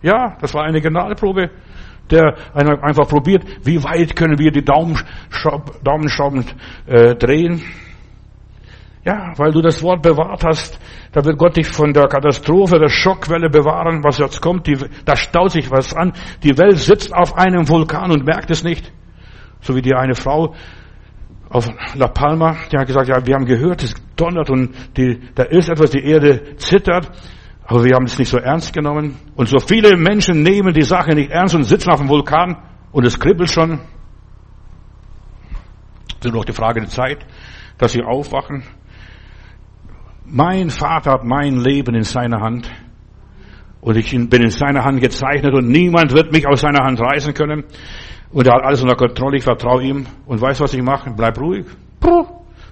[0.00, 1.50] Ja, das war eine Generalprobe
[2.10, 6.44] der einfach probiert, wie weit können wir die Daumenschrauben
[6.86, 7.62] äh, drehen.
[9.04, 10.80] Ja, weil du das Wort bewahrt hast,
[11.12, 14.66] da wird Gott dich von der Katastrophe, der Schockwelle bewahren, was jetzt kommt.
[14.66, 16.14] Die, da staut sich was an.
[16.42, 18.90] Die Welt sitzt auf einem Vulkan und merkt es nicht.
[19.60, 20.54] So wie die eine Frau
[21.50, 25.44] auf La Palma, die hat gesagt, ja, wir haben gehört, es donnert und die, da
[25.44, 27.10] ist etwas, die Erde zittert.
[27.66, 29.16] Aber wir haben es nicht so ernst genommen.
[29.36, 32.56] Und so viele Menschen nehmen die Sache nicht ernst und sitzen auf dem Vulkan
[32.92, 33.80] und es kribbelt schon.
[36.08, 37.24] Es ist nur noch die Frage der Zeit,
[37.78, 38.64] dass sie aufwachen.
[40.26, 42.70] Mein Vater hat mein Leben in seiner Hand.
[43.80, 47.34] Und ich bin in seiner Hand gezeichnet und niemand wird mich aus seiner Hand reißen
[47.34, 47.64] können.
[48.30, 50.06] Und er hat alles unter Kontrolle, ich vertraue ihm.
[50.26, 51.10] Und weiß, was ich mache?
[51.14, 51.66] Bleib ruhig.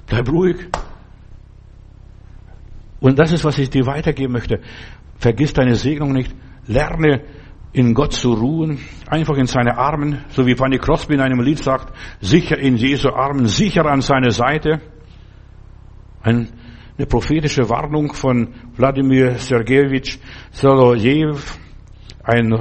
[0.06, 0.56] Bleib ruhig.
[3.02, 4.60] Und das ist, was ich dir weitergeben möchte.
[5.18, 6.32] Vergiss deine Segnung nicht.
[6.68, 7.22] Lerne
[7.72, 8.78] in Gott zu ruhen,
[9.08, 13.08] einfach in seine Armen, so wie Fanny Crosby in einem Lied sagt, sicher in Jesu
[13.08, 14.80] Armen, sicher an seine Seite.
[16.22, 16.46] Eine
[17.08, 20.18] prophetische Warnung von Wladimir Sergejewitsch
[20.52, 21.38] Solojew,
[22.22, 22.52] ein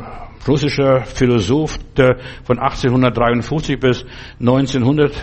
[0.47, 4.05] russischer Philosoph, der von 1853 bis
[4.39, 5.13] 1900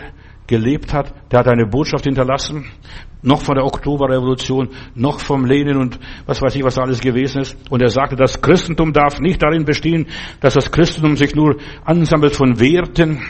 [0.46, 2.66] gelebt hat, der hat eine Botschaft hinterlassen,
[3.22, 7.42] noch von der Oktoberrevolution, noch vom Lenin und was weiß ich, was da alles gewesen
[7.42, 7.56] ist.
[7.70, 10.06] Und er sagte, das Christentum darf nicht darin bestehen,
[10.40, 13.20] dass das Christentum sich nur ansammelt von Werten,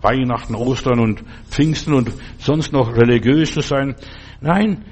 [0.00, 3.94] Weihnachten, Ostern und Pfingsten und sonst noch religiös zu sein.
[4.40, 4.84] Nein,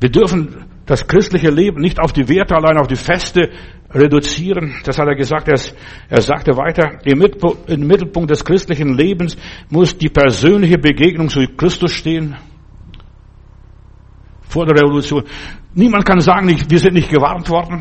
[0.00, 3.50] wir dürfen das christliche Leben nicht auf die Werte allein, auf die Feste
[3.90, 4.74] reduzieren.
[4.84, 5.48] Das hat er gesagt.
[5.48, 5.60] Er,
[6.08, 9.36] er sagte weiter, im Mittelpunkt des christlichen Lebens
[9.70, 12.36] muss die persönliche Begegnung zu Christus stehen
[14.58, 15.22] vor der Revolution.
[15.74, 17.80] Niemand kann sagen, wir sind nicht gewarnt worden.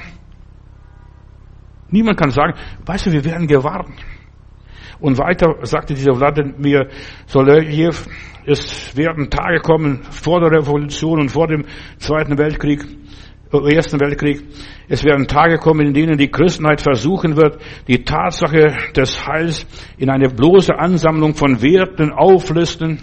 [1.90, 2.54] Niemand kann sagen,
[2.86, 4.00] weißt du, wir werden gewarnt.
[5.00, 6.88] Und weiter sagte dieser Wladimir
[7.26, 7.94] Solejew,
[8.46, 11.66] es werden Tage kommen vor der Revolution und vor dem
[11.98, 12.84] Zweiten Weltkrieg,
[13.52, 14.44] äh, Ersten Weltkrieg.
[14.88, 19.66] Es werden Tage kommen, in denen die Christenheit versuchen wird, die Tatsache des Heils
[19.98, 23.00] in eine bloße Ansammlung von Werten auflisten.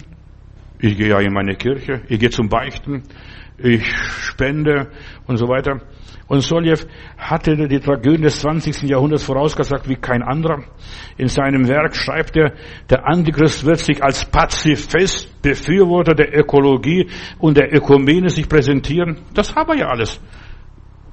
[0.79, 3.03] Ich gehe ja in meine Kirche, ich gehe zum Beichten,
[3.57, 4.91] ich spende
[5.27, 5.81] und so weiter.
[6.27, 6.79] Und Soljew
[7.17, 8.81] hatte die Tragödien des 20.
[8.89, 10.63] Jahrhunderts vorausgesagt wie kein anderer.
[11.17, 12.53] In seinem Werk schreibt er,
[12.89, 19.19] der Antichrist wird sich als Pazifist, Befürworter der Ökologie und der Ökumene sich präsentieren.
[19.35, 20.19] Das haben wir ja alles.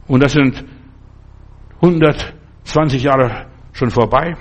[0.06, 0.64] Und das sind
[1.82, 4.34] 120 Jahre schon vorbei.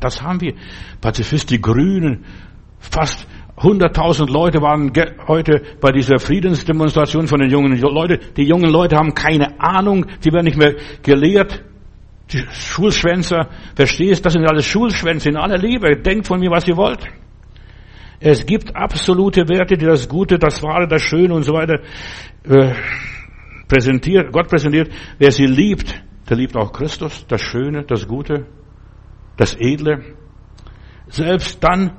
[0.00, 0.54] Das haben wir.
[1.00, 2.24] Pazifist, die Grünen,
[2.78, 3.28] fast
[3.58, 4.92] 100.000 Leute waren
[5.26, 8.18] heute bei dieser Friedensdemonstration von den jungen Leuten.
[8.36, 11.64] Die jungen Leute haben keine Ahnung, sie werden nicht mehr gelehrt.
[12.32, 15.96] Die Schulschwänzer, verstehst, das sind alles Schulschwänze in aller Liebe.
[15.96, 17.04] Denkt von mir, was ihr wollt.
[18.20, 21.80] Es gibt absolute Werte, die das Gute, das Wahre, das Schöne und so weiter
[22.44, 22.74] äh,
[23.68, 24.90] präsentiert, Gott präsentiert.
[25.18, 25.94] Wer sie liebt,
[26.28, 28.46] der liebt auch Christus, das Schöne, das Gute,
[29.36, 30.16] das Edle.
[31.06, 31.92] Selbst dann,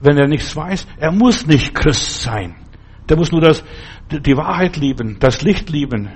[0.00, 0.86] wenn er nichts weiß.
[0.98, 2.56] Er muss nicht Christ sein.
[3.08, 3.64] Der muss nur das,
[4.10, 6.10] die Wahrheit lieben, das Licht lieben,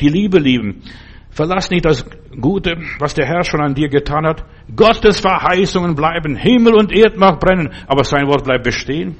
[0.00, 0.82] die Liebe lieben.
[1.30, 2.04] Verlass nicht das
[2.38, 4.44] Gute, was der Herr schon an dir getan hat.
[4.76, 6.36] Gottes Verheißungen bleiben.
[6.36, 9.16] Himmel und Erdmacht brennen, aber sein Wort bleibt bestehen.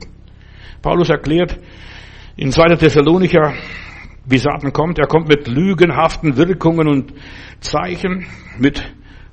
[0.83, 1.59] Paulus erklärt
[2.37, 2.77] in 2.
[2.77, 3.55] Thessalonicher,
[4.27, 4.99] wie Satan kommt.
[4.99, 7.15] Er kommt mit lügenhaften Wirkungen und
[7.61, 8.27] Zeichen,
[8.59, 8.83] mit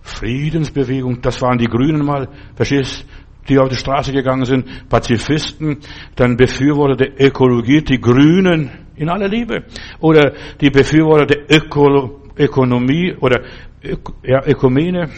[0.01, 1.21] Friedensbewegung.
[1.21, 2.29] Das waren die Grünen mal.
[2.55, 3.05] Verstehst?
[3.49, 5.79] Die auf die Straße gegangen sind, Pazifisten,
[6.15, 9.63] dann Befürworter der Ökologie, die Grünen in aller Liebe,
[9.99, 13.41] oder die Befürworter der Öko Ökonomie oder
[13.83, 15.09] Ök ja, Ökumene,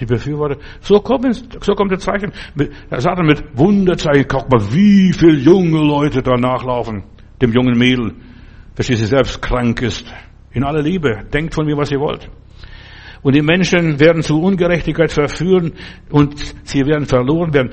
[0.00, 0.56] die Befürworter.
[0.80, 2.32] So kommt, so kommt der Zeichen.
[2.90, 7.04] Er sagt mit Wunderzeichen, guck mal, wie viele junge Leute da nachlaufen,
[7.40, 8.12] dem jungen Mädel,
[8.74, 10.12] dass sie selbst krank ist.
[10.52, 11.24] In aller Liebe.
[11.32, 12.28] Denkt von mir, was ihr wollt.
[13.26, 15.72] Und die Menschen werden zu Ungerechtigkeit verführen
[16.10, 17.72] und sie werden verloren werden.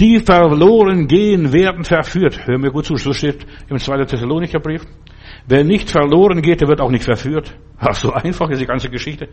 [0.00, 2.46] Die verloren gehen, werden verführt.
[2.46, 4.06] Hör mir gut zu, so steht im 2.
[4.06, 4.80] Thessalonicher Brief.
[5.46, 7.54] Wer nicht verloren geht, der wird auch nicht verführt.
[7.78, 9.28] Ach, so einfach ist die ganze Geschichte.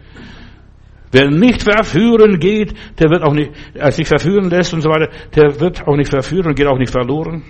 [1.09, 3.51] Wer nicht verführen geht, der wird auch nicht,
[3.91, 6.91] sich verführen lässt und so weiter, der wird auch nicht verführen und geht auch nicht
[6.91, 7.43] verloren.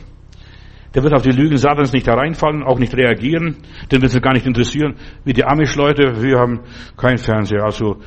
[0.93, 3.57] Der wird auf die Lügen Satans nicht hereinfallen, auch nicht reagieren.
[3.91, 4.95] Den wird es gar nicht interessieren.
[5.23, 6.61] Wie die Amish-Leute, wir haben
[6.97, 7.63] kein Fernseher.
[7.63, 7.97] Also,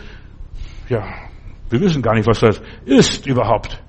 [0.89, 1.03] ja,
[1.71, 3.83] wir wissen gar nicht, was das ist überhaupt.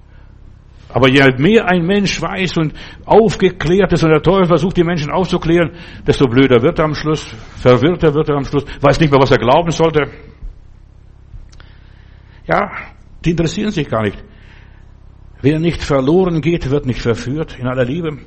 [0.93, 2.73] Aber je mehr ein Mensch weiß und
[3.03, 5.71] aufgeklärt ist und der Teufel versucht, die Menschen aufzuklären,
[6.07, 7.25] desto blöder wird er am Schluss,
[7.57, 10.09] verwirrter wird er am Schluss, weiß nicht mehr, was er glauben sollte.
[12.47, 12.71] Ja,
[13.25, 14.23] die interessieren sich gar nicht.
[15.41, 18.19] Wer nicht verloren geht, wird nicht verführt in aller Liebe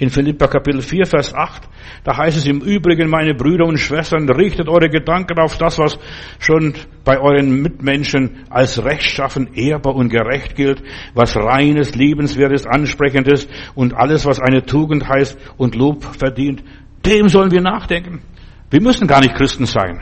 [0.00, 1.68] in Philippa Kapitel 4, Vers 8.
[2.04, 5.98] Da heißt es im Übrigen, meine Brüder und Schwestern, richtet eure Gedanken auf das, was
[6.38, 6.72] schon
[7.04, 10.82] bei euren Mitmenschen als rechtschaffen, ehrbar und gerecht gilt,
[11.12, 16.64] was reines, liebenswertes, ansprechendes und alles, was eine Tugend heißt und Lob verdient.
[17.04, 18.22] Dem sollen wir nachdenken.
[18.70, 20.00] Wir müssen gar nicht Christen sein.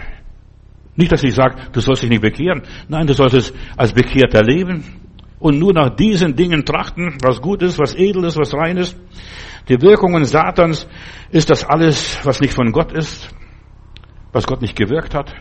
[0.94, 2.62] Nicht, dass ich sage, du sollst dich nicht bekehren.
[2.88, 4.84] Nein, du sollst es als Bekehrter leben
[5.40, 8.96] und nur nach diesen Dingen trachten, was gut ist, was edel ist, was rein ist.
[9.68, 10.88] Die Wirkungen Satans
[11.30, 13.28] ist das alles, was nicht von Gott ist,
[14.32, 15.34] was Gott nicht gewirkt hat.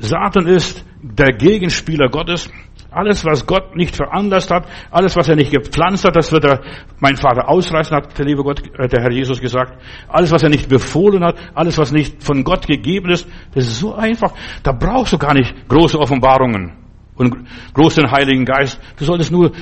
[0.00, 2.50] Satan ist der Gegenspieler Gottes.
[2.90, 6.60] Alles, was Gott nicht veranlasst hat, alles, was er nicht gepflanzt hat, das wird er,
[6.98, 9.80] mein Vater ausreißen, hat der liebe Gott, äh, der Herr Jesus gesagt.
[10.08, 13.78] Alles, was er nicht befohlen hat, alles, was nicht von Gott gegeben ist, das ist
[13.78, 14.32] so einfach.
[14.64, 16.72] Da brauchst du gar nicht große Offenbarungen
[17.14, 18.80] und großen Heiligen Geist.
[18.98, 19.52] Du solltest nur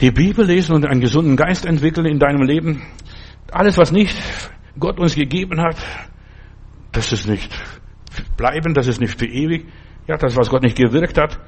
[0.00, 2.82] die Bibel lesen und einen gesunden Geist entwickeln in deinem Leben.
[3.52, 4.16] Alles, was nicht
[4.78, 5.76] Gott uns gegeben hat,
[6.92, 7.50] das ist nicht
[8.36, 9.66] bleiben, das ist nicht für ewig.
[10.06, 11.38] Ja, das, was Gott nicht gewirkt hat,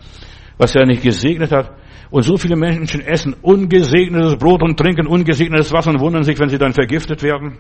[0.59, 1.72] was er nicht gesegnet hat.
[2.11, 6.49] Und so viele Menschen essen ungesegnetes Brot und trinken ungesegnetes Wasser und wundern sich, wenn
[6.49, 7.59] sie dann vergiftet werden.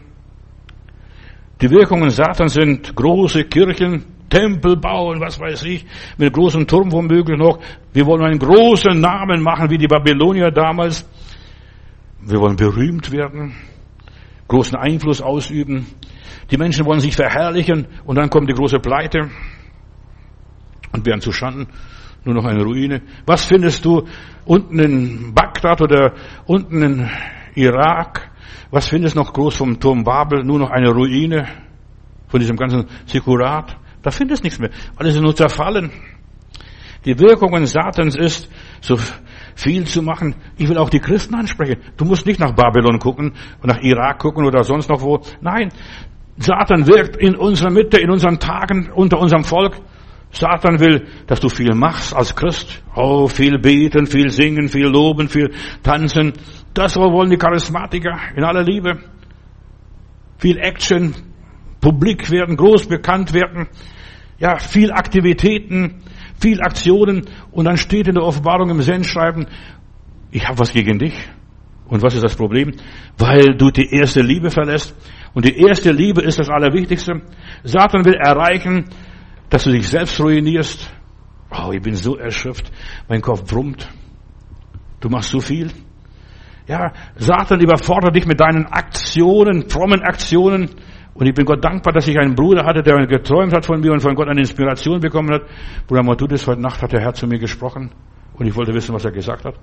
[1.60, 5.86] Die Wirkungen Satans sind große Kirchen, Tempel bauen, was weiß ich,
[6.18, 7.58] mit großem Turm womöglich noch.
[7.92, 11.08] Wir wollen einen großen Namen machen, wie die Babylonier damals.
[12.20, 13.54] Wir wollen berühmt werden,
[14.48, 15.86] großen Einfluss ausüben.
[16.50, 19.30] Die Menschen wollen sich verherrlichen und dann kommt die große Pleite
[20.92, 21.68] und werden zu Schanden
[22.24, 23.02] nur noch eine Ruine.
[23.24, 24.06] Was findest du
[24.44, 26.12] unten in Bagdad oder
[26.44, 27.10] unten in
[27.54, 28.30] Irak?
[28.70, 30.44] Was findest noch groß vom Turm Babel?
[30.44, 31.46] Nur noch eine Ruine
[32.28, 33.76] von diesem ganzen Sekurat?
[34.02, 34.70] Da findest du nichts mehr.
[34.96, 35.90] Alles ist nur zerfallen.
[37.04, 38.50] Die Wirkungen Satans ist,
[38.80, 38.98] so
[39.54, 40.34] viel zu machen.
[40.56, 41.80] Ich will auch die Christen ansprechen.
[41.96, 45.20] Du musst nicht nach Babylon gucken, nach Irak gucken oder sonst noch wo.
[45.40, 45.70] Nein,
[46.36, 49.76] Satan wirkt in unserer Mitte, in unseren Tagen, unter unserem Volk.
[50.30, 52.82] Satan will, dass du viel machst als Christ.
[52.94, 55.52] Oh, viel beten, viel singen, viel loben, viel
[55.82, 56.32] tanzen.
[56.74, 58.98] Das wollen die Charismatiker in aller Liebe.
[60.38, 61.14] Viel Action,
[61.80, 63.68] publik werden, groß bekannt werden.
[64.38, 66.02] Ja, viel Aktivitäten,
[66.38, 67.26] viel Aktionen.
[67.50, 69.46] Und dann steht in der Offenbarung im Sendschreiben,
[70.30, 71.14] ich habe was gegen dich.
[71.88, 72.72] Und was ist das Problem?
[73.16, 74.94] Weil du die erste Liebe verlässt.
[75.34, 77.22] Und die erste Liebe ist das Allerwichtigste.
[77.62, 78.86] Satan will erreichen,
[79.50, 80.92] dass du dich selbst ruinierst.
[81.50, 82.70] Oh, ich bin so erschöpft.
[83.08, 83.88] Mein Kopf brummt.
[85.00, 85.70] Du machst so viel.
[86.66, 90.70] Ja, Satan überfordert dich mit deinen Aktionen, frommen Aktionen.
[91.14, 93.92] Und ich bin Gott dankbar, dass ich einen Bruder hatte, der geträumt hat von mir
[93.92, 95.42] und von Gott eine Inspiration bekommen hat.
[95.86, 97.90] Bruder Matudis, heute Nacht hat der Herr zu mir gesprochen.
[98.34, 99.54] Und ich wollte wissen, was er gesagt hat.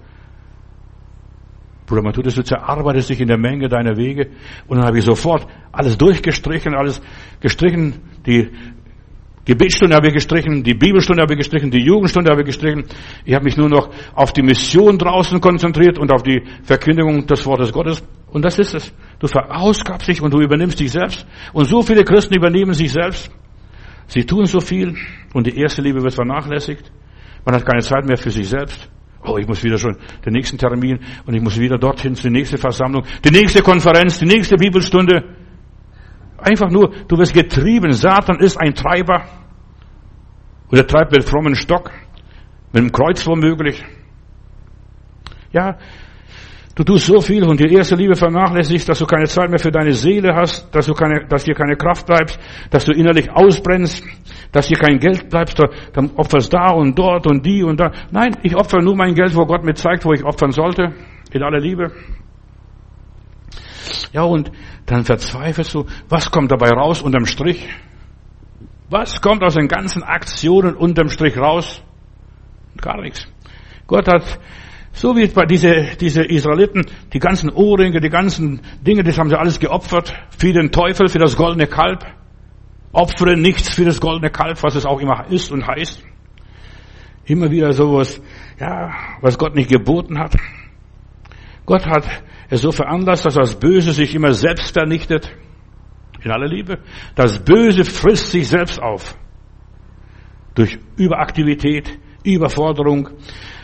[1.85, 4.31] Bruder Matthäus, du zerarbeitest dich in der Menge deiner Wege.
[4.67, 7.01] Und dann habe ich sofort alles durchgestrichen, alles
[7.39, 8.49] gestrichen, die
[9.45, 12.85] Gebetsstunde habe ich gestrichen, die Bibelstunde habe ich gestrichen, die Jugendstunde habe ich gestrichen.
[13.25, 17.45] Ich habe mich nur noch auf die Mission draußen konzentriert und auf die Verkündigung des
[17.45, 18.01] Wortes Gottes.
[18.27, 18.93] Und das ist es.
[19.19, 21.27] Du verausgabst dich und du übernimmst dich selbst.
[21.51, 23.29] Und so viele Christen übernehmen sich selbst.
[24.07, 24.95] Sie tun so viel
[25.33, 26.91] und die erste Liebe wird vernachlässigt.
[27.45, 28.89] Man hat keine Zeit mehr für sich selbst.
[29.25, 32.57] Oh, ich muss wieder schon den nächsten Termin und ich muss wieder dorthin zur nächsten
[32.57, 35.23] Versammlung, die nächste Konferenz, die nächste Bibelstunde.
[36.43, 37.91] Einfach nur, du wirst getrieben.
[37.93, 39.23] Satan ist ein Treiber.
[40.69, 41.91] Und er treibt mit frommen Stock,
[42.71, 43.83] mit dem Kreuz womöglich.
[45.51, 45.77] Ja,
[46.75, 49.69] Du tust so viel und die erste Liebe vernachlässigst, dass du keine Zeit mehr für
[49.69, 52.39] deine Seele hast, dass du keine, dass dir keine Kraft bleibst,
[52.71, 54.03] dass du innerlich ausbrennst,
[54.51, 55.55] dass dir kein Geld bleibt,
[55.93, 57.91] dann opferst da und dort und die und da.
[58.09, 60.93] Nein, ich opfer nur mein Geld, wo Gott mir zeigt, wo ich opfern sollte,
[61.31, 61.91] in aller Liebe.
[64.13, 64.51] Ja, und
[64.85, 67.67] dann verzweifelst du, was kommt dabei raus unterm Strich?
[68.89, 71.81] Was kommt aus den ganzen Aktionen unterm Strich raus?
[72.77, 73.27] Gar nichts.
[73.87, 74.39] Gott hat
[74.93, 79.37] so wie bei diese, diese Israeliten, die ganzen Ohrringe, die ganzen Dinge, das haben sie
[79.37, 82.05] alles geopfert für den Teufel, für das goldene Kalb.
[82.91, 86.03] Opfere nichts für das goldene Kalb, was es auch immer ist und heißt.
[87.25, 88.21] Immer wieder sowas,
[88.59, 90.35] ja, was Gott nicht geboten hat.
[91.65, 92.05] Gott hat
[92.49, 95.29] es so veranlasst, dass das Böse sich immer selbst vernichtet.
[96.23, 96.79] In aller Liebe.
[97.15, 99.17] Das Böse frisst sich selbst auf.
[100.55, 103.09] Durch Überaktivität, Überforderung,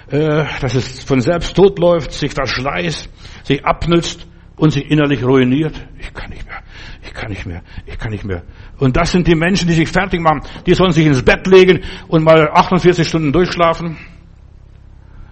[0.09, 3.09] äh, dass es von selbst totläuft, sich verschleißt,
[3.43, 4.27] sich abnützt
[4.57, 5.79] und sich innerlich ruiniert.
[5.99, 6.61] Ich kann nicht mehr,
[7.01, 8.43] ich kann nicht mehr, ich kann nicht mehr.
[8.77, 10.41] Und das sind die Menschen, die sich fertig machen.
[10.65, 13.97] Die sollen sich ins Bett legen und mal 48 Stunden durchschlafen.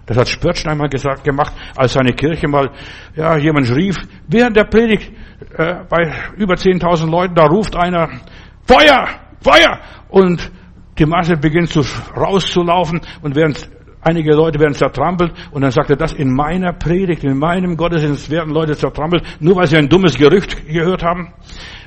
[0.08, 2.70] Das hat Spörtstein einmal gesagt, gemacht, als seine Kirche mal,
[3.14, 3.94] ja, jemand rief,
[4.26, 5.12] während der Predigt,
[5.54, 8.08] äh, bei über 10.000 Leuten, da ruft einer,
[8.66, 9.06] Feuer,
[9.42, 9.80] Feuer!
[10.08, 10.50] Und
[10.98, 11.82] die Masse beginnt zu,
[12.16, 13.68] rauszulaufen und während
[14.00, 18.30] Einige Leute werden zertrampelt und dann sagt er, das in meiner Predigt, in meinem Gottesdienst
[18.30, 21.32] werden Leute zertrampelt, nur weil sie ein dummes Gerücht gehört haben.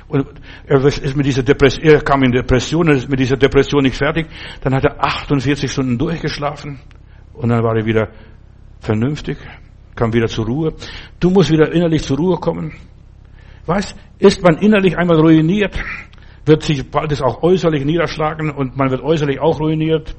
[0.08, 0.26] Und
[0.66, 3.96] er ist mit dieser Depression, er kam in Depression, er ist mit dieser Depression nicht
[3.96, 4.26] fertig.
[4.60, 6.80] Dann hat er 48 Stunden durchgeschlafen
[7.34, 8.08] und dann war er wieder
[8.80, 9.38] vernünftig,
[9.94, 10.74] kam wieder zur Ruhe.
[11.20, 12.72] Du musst wieder innerlich zur Ruhe kommen.
[13.66, 15.78] Weißt, ist man innerlich einmal ruiniert,
[16.44, 20.16] wird sich bald es auch äußerlich niederschlagen und man wird äußerlich auch ruiniert.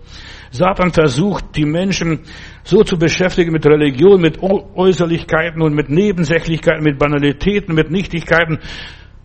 [0.51, 2.21] Satan versucht, die Menschen
[2.63, 8.59] so zu beschäftigen mit Religion, mit Äußerlichkeiten und mit Nebensächlichkeiten, mit Banalitäten, mit Nichtigkeiten,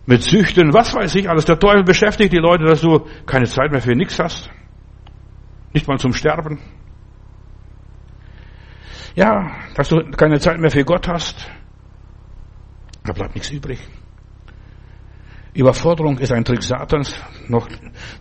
[0.07, 1.45] mit Süchten, was weiß ich alles.
[1.45, 4.51] Der Teufel beschäftigt die Leute, dass du keine Zeit mehr für nichts hast.
[5.75, 6.59] Nicht mal zum Sterben.
[9.15, 11.51] Ja, dass du keine Zeit mehr für Gott hast.
[13.05, 13.81] Da bleibt nichts übrig.
[15.55, 17.21] Überforderung ist ein Trick Satans.
[17.49, 17.69] Noch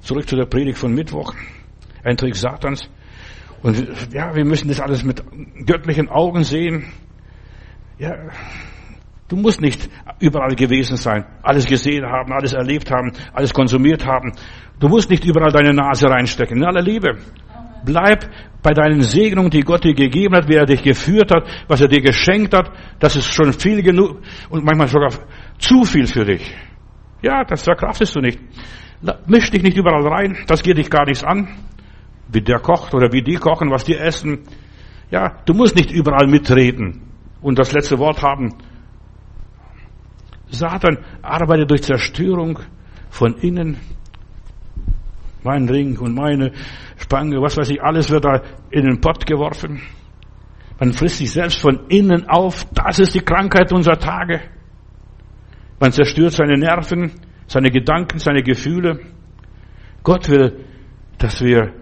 [0.01, 1.33] zurück zu der Predigt von Mittwoch.
[2.03, 2.89] Ein Trick Satans.
[3.61, 5.23] Und ja, wir müssen das alles mit
[5.65, 6.85] göttlichen Augen sehen.
[7.97, 8.15] Ja,
[9.27, 14.33] du musst nicht überall gewesen sein, alles gesehen haben, alles erlebt haben, alles konsumiert haben.
[14.79, 16.57] Du musst nicht überall deine Nase reinstecken.
[16.57, 17.17] In aller Liebe.
[17.87, 18.29] Bleib
[18.61, 21.87] bei deinen Segnungen, die Gott dir gegeben hat, wie er dich geführt hat, was er
[21.87, 22.69] dir geschenkt hat.
[22.99, 24.19] Das ist schon viel genug
[24.49, 25.11] und manchmal sogar
[25.57, 26.53] zu viel für dich.
[27.21, 28.39] Ja, das verkraftest du nicht.
[29.25, 31.47] Misch dich nicht überall rein, das geht dich gar nichts an.
[32.27, 34.43] Wie der kocht oder wie die kochen, was die essen.
[35.09, 37.03] Ja, du musst nicht überall mitreden
[37.41, 38.53] und das letzte Wort haben.
[40.49, 42.59] Satan arbeitet durch Zerstörung
[43.09, 43.77] von innen.
[45.47, 46.51] Mein Ring und meine
[46.97, 49.81] Spange, was weiß ich, alles wird da in den Pott geworfen.
[50.77, 52.65] Man frisst sich selbst von innen auf.
[52.73, 54.41] Das ist die Krankheit unserer Tage.
[55.79, 57.13] Man zerstört seine Nerven,
[57.47, 58.99] seine Gedanken, seine Gefühle.
[60.03, 60.65] Gott will,
[61.17, 61.73] dass wir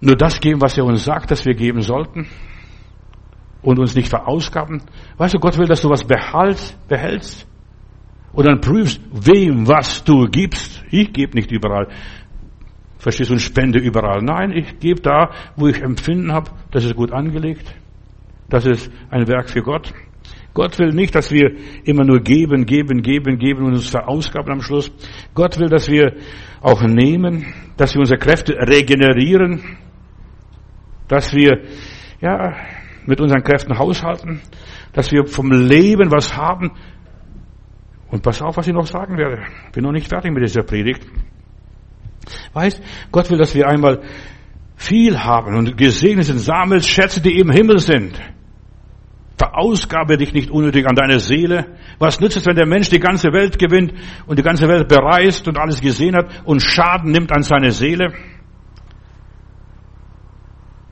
[0.00, 2.28] nur das geben, was er uns sagt, dass wir geben sollten
[3.62, 4.80] und uns nicht verausgaben.
[5.16, 7.48] Weißt du, Gott will, dass du was behältst, behältst
[8.32, 10.84] und dann prüfst, wem was du gibst.
[10.90, 11.88] Ich gebe nicht überall.
[12.98, 14.22] Verstehst du, und spende überall.
[14.22, 17.74] Nein, ich gebe da, wo ich Empfinden habe, das ist gut angelegt.
[18.48, 19.92] Das ist ein Werk für Gott.
[20.54, 24.60] Gott will nicht, dass wir immer nur geben, geben, geben, geben und uns verausgaben am
[24.60, 24.92] Schluss.
[25.34, 26.14] Gott will, dass wir
[26.60, 29.62] auch nehmen, dass wir unsere Kräfte regenerieren,
[31.08, 31.62] dass wir,
[32.20, 32.54] ja,
[33.06, 34.40] mit unseren Kräften haushalten,
[34.92, 36.70] dass wir vom Leben was haben.
[38.08, 39.42] Und pass auf, was ich noch sagen werde.
[39.72, 41.04] Bin noch nicht fertig mit dieser Predigt.
[42.52, 44.02] Weißt, Gott will, dass wir einmal
[44.76, 48.20] viel haben und gesegnet sind, sammelst Schätze, die im Himmel sind.
[49.36, 51.76] Verausgabe dich nicht unnötig an deine Seele.
[51.98, 53.92] Was nützt es, wenn der Mensch die ganze Welt gewinnt
[54.26, 58.12] und die ganze Welt bereist und alles gesehen hat und Schaden nimmt an seine Seele?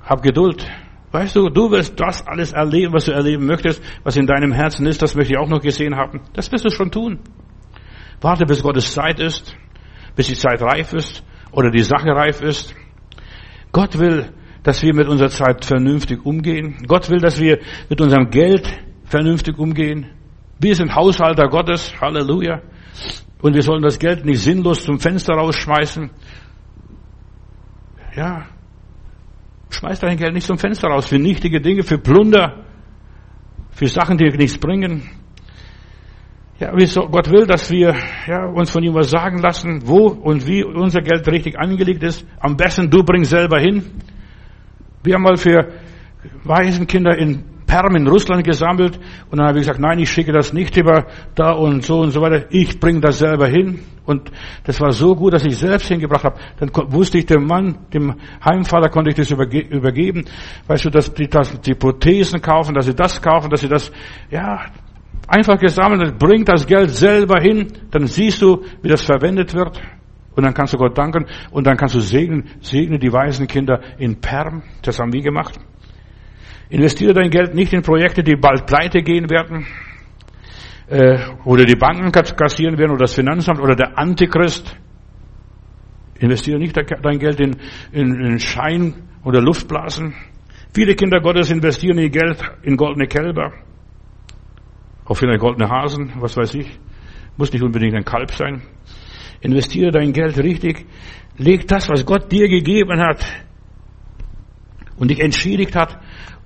[0.05, 0.67] Hab Geduld.
[1.13, 4.87] Weißt du, du wirst das alles erleben, was du erleben möchtest, was in deinem Herzen
[4.87, 6.21] ist, das möchte ich auch noch gesehen haben.
[6.33, 7.21] Das wirst du schon tun.
[8.21, 9.55] Warte, bis Gottes Zeit ist,
[10.15, 12.75] bis die Zeit reif ist oder die Sache reif ist.
[13.73, 14.33] Gott will,
[14.63, 16.77] dass wir mit unserer Zeit vernünftig umgehen.
[16.87, 17.59] Gott will, dass wir
[17.89, 18.69] mit unserem Geld
[19.05, 20.11] vernünftig umgehen.
[20.59, 21.93] Wir sind Haushalter Gottes.
[22.01, 22.63] Halleluja.
[23.41, 26.11] Und wir sollen das Geld nicht sinnlos zum Fenster rausschmeißen.
[28.15, 28.47] Ja.
[29.71, 32.65] Schmeiß dein Geld nicht zum Fenster raus für nichtige Dinge, für Plunder,
[33.71, 35.09] für Sachen, die nichts bringen.
[36.63, 37.93] Ja, wie Gott will, dass wir
[38.29, 42.25] ja, uns von ihm was sagen lassen, wo und wie unser Geld richtig angelegt ist.
[42.39, 43.83] Am besten du bringst selber hin.
[45.03, 45.73] Wir haben mal für
[46.45, 48.97] Waisenkinder in Perm in Russland gesammelt
[49.29, 52.13] und dann habe ich gesagt, nein, ich schicke das nicht über da und so und
[52.13, 52.47] so weiter.
[52.51, 54.31] Ich bringe das selber hin und
[54.63, 56.39] das war so gut, dass ich selbst hingebracht habe.
[56.61, 60.27] Dann wusste ich dem Mann, dem Heimvater konnte ich das übergeben.
[60.69, 63.91] Weißt du, dass die, dass die Prothesen kaufen, dass sie das kaufen, dass sie das,
[64.31, 64.67] ja,
[65.29, 69.81] einfach gesammelt, bringt das Geld selber hin, dann siehst du, wie das verwendet wird.
[70.35, 73.81] Und dann kannst du Gott danken und dann kannst du segnen, segne die weisen Kinder
[73.99, 74.63] in Perm.
[74.83, 75.59] Das haben wir gemacht.
[76.71, 79.67] Investiere dein Geld nicht in Projekte, die bald pleite gehen werden,
[80.89, 84.75] äh, oder die Banken kassieren werden, oder das Finanzamt, oder der Antichrist.
[86.19, 87.57] Investiere nicht dein Geld in,
[87.93, 90.15] in, in Schein oder Luftblasen.
[90.73, 93.53] Viele Kinder Gottes investieren ihr Geld in goldene Kälber,
[95.13, 96.79] auch vielleicht goldene Hasen, was weiß ich.
[97.37, 98.63] Muss nicht unbedingt ein Kalb sein.
[99.43, 100.87] Investiere dein Geld richtig.
[101.37, 103.23] Leg das, was Gott dir gegeben hat
[104.97, 105.99] und dich entschädigt hat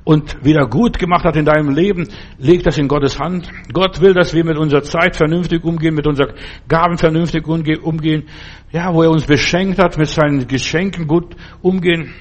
[0.02, 2.08] und wieder gut gemacht hat in deinem Leben,
[2.38, 3.48] leg das in Gottes Hand.
[3.72, 6.34] Gott will, dass wir mit unserer Zeit vernünftig umgehen, mit unseren
[6.68, 8.24] Gaben vernünftig umgehen.
[8.72, 12.14] Ja, wo er uns beschenkt hat, mit seinen Geschenken gut umgehen.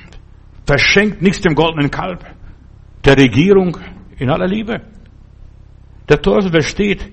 [0.65, 2.23] Verschenkt nichts dem goldenen Kalb,
[3.03, 3.77] der Regierung
[4.17, 4.94] in aller Liebe.
[6.09, 7.11] Der Teufel versteht,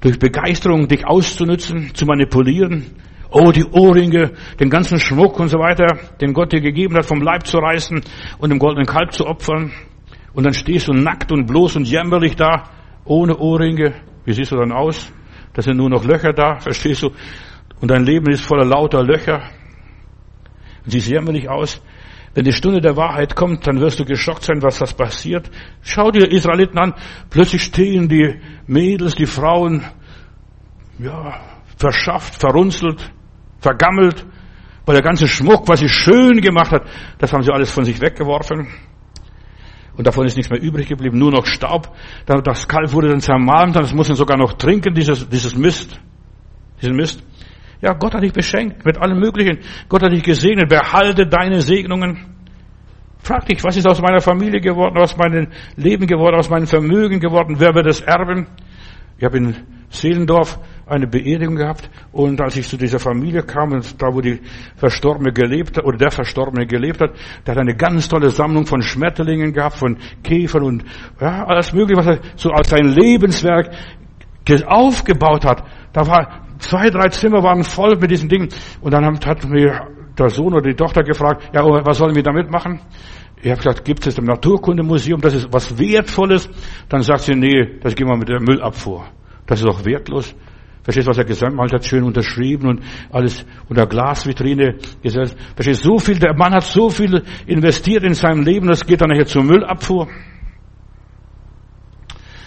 [0.00, 2.86] durch Begeisterung dich auszunützen, zu manipulieren.
[3.30, 7.20] Oh, die Ohrringe, den ganzen Schmuck und so weiter, den Gott dir gegeben hat, vom
[7.20, 8.00] Leib zu reißen
[8.38, 9.72] und dem goldenen Kalb zu opfern.
[10.32, 12.70] Und dann stehst du nackt und bloß und jämmerlich da,
[13.04, 13.94] ohne Ohrringe.
[14.24, 15.12] Wie siehst du dann aus?
[15.52, 17.10] Da sind nur noch Löcher da, verstehst du?
[17.80, 19.42] und dein Leben ist voller lauter Löcher.
[20.84, 21.80] Und sie sehen mir nicht aus.
[22.38, 25.50] Wenn die Stunde der Wahrheit kommt, dann wirst du geschockt sein, was das passiert.
[25.82, 26.94] Schau dir Israeliten an.
[27.30, 29.84] Plötzlich stehen die Mädels, die Frauen,
[31.00, 31.40] ja,
[31.76, 33.10] verschafft, verrunzelt,
[33.58, 34.24] vergammelt,
[34.86, 36.84] weil der ganze Schmuck, was sie schön gemacht hat,
[37.18, 38.68] das haben sie alles von sich weggeworfen.
[39.96, 41.92] Und davon ist nichts mehr übrig geblieben, nur noch Staub.
[42.24, 45.98] Das Kalb wurde dann zermalmt, das muss man sogar noch trinken, dieses, dieses Mist.
[46.80, 47.20] Diesen Mist.
[47.80, 49.58] Ja, Gott hat dich beschenkt mit allem Möglichen.
[49.88, 50.68] Gott hat dich gesegnet.
[50.68, 52.34] Behalte deine Segnungen.
[53.18, 57.20] Frag dich, was ist aus meiner Familie geworden, aus meinem Leben geworden, aus meinem Vermögen
[57.20, 57.56] geworden?
[57.58, 58.46] Wer wird es erben?
[59.18, 59.56] Ich habe in
[59.90, 64.40] Seelendorf eine Beerdigung gehabt und als ich zu dieser Familie kam, und da wo die
[64.76, 67.10] Verstorbene gelebt hat, oder der Verstorbene gelebt hat,
[67.46, 70.84] der hat eine ganz tolle Sammlung von Schmetterlingen gehabt, von Käfern und
[71.20, 73.70] ja, alles mögliche, was er so als sein Lebenswerk
[74.66, 75.64] aufgebaut hat.
[75.92, 78.48] Da war zwei, drei Zimmer waren voll mit diesen Dingen
[78.80, 79.88] und dann hat mir
[80.18, 82.80] der Sohn oder die Tochter gefragt, ja, was sollen wir damit machen?
[83.40, 86.48] Ich habe gesagt, gibt es im Naturkundemuseum, das ist was Wertvolles?
[86.88, 89.06] Dann sagt sie, nee, das gehen wir mit der Müllabfuhr.
[89.46, 90.34] Das ist doch wertlos.
[90.82, 92.80] Verstehst du, was er gesammelt hat, schön unterschrieben und
[93.12, 95.36] alles unter Glasvitrine gesetzt.
[95.54, 99.00] Verstehst du, so viel, der Mann hat so viel investiert in seinem Leben, das geht
[99.00, 100.08] dann nachher zur Müllabfuhr.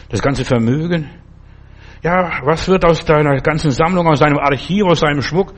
[0.09, 1.09] Das ganze Vermögen.
[2.03, 5.53] Ja, was wird aus deiner ganzen Sammlung, aus deinem Archiv, aus deinem Schmuck?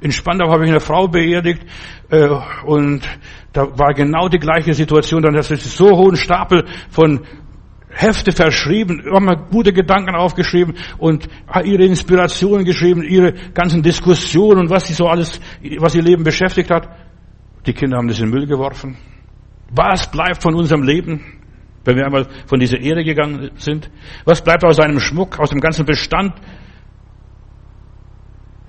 [0.00, 1.66] In Spandau habe ich eine Frau beerdigt
[2.08, 2.28] äh,
[2.64, 3.00] und
[3.52, 5.22] da war genau die gleiche Situation.
[5.22, 7.26] Dann hast du so hohen Stapel von
[7.90, 11.26] Hefte verschrieben, immer gute Gedanken aufgeschrieben und
[11.64, 15.40] ihre Inspirationen geschrieben, ihre ganzen Diskussionen und was sie so alles,
[15.78, 16.88] was ihr Leben beschäftigt hat.
[17.66, 18.96] Die Kinder haben das in den Müll geworfen.
[19.70, 21.37] Was bleibt von unserem Leben,
[21.88, 23.90] wenn wir einmal von dieser Erde gegangen sind?
[24.26, 26.34] Was bleibt aus seinem Schmuck, aus dem ganzen Bestand?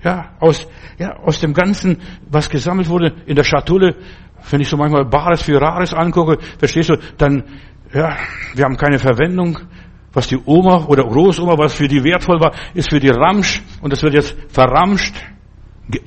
[0.02, 0.66] Ja, aus,
[0.98, 1.98] ja, aus dem Ganzen,
[2.30, 3.96] was gesammelt wurde in der Schatulle,
[4.50, 7.44] wenn ich so manchmal Bares für Rares angucke, verstehst du, dann,
[7.92, 8.16] ja,
[8.54, 9.58] wir haben keine Verwendung.
[10.14, 13.92] Was die Oma oder Großoma, was für die wertvoll war, ist für die Ramsch und
[13.92, 15.14] das wird jetzt verramscht,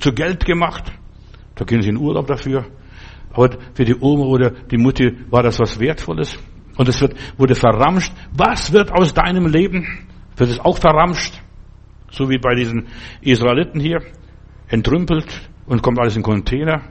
[0.00, 0.92] zu Geld gemacht.
[1.54, 2.66] Da gehen sie in Urlaub dafür.
[3.32, 6.36] Aber für die Oma oder die Mutti war das was Wertvolles.
[6.76, 8.12] Und es wird, wurde verramscht.
[8.36, 10.06] Was wird aus deinem Leben?
[10.36, 11.40] Wird es auch verramscht?
[12.10, 12.86] So wie bei diesen
[13.20, 14.00] Israeliten hier.
[14.68, 16.82] Entrümpelt und kommt alles in Container.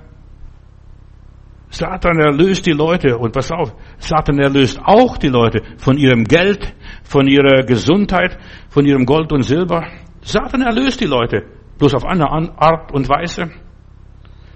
[1.73, 6.71] Satan erlöst die Leute und pass auf, Satan erlöst auch die Leute von ihrem Geld,
[7.03, 8.37] von ihrer Gesundheit,
[8.69, 9.87] von ihrem Gold und Silber.
[10.21, 11.43] Satan erlöst die Leute,
[11.79, 13.49] bloß auf eine Art und Weise.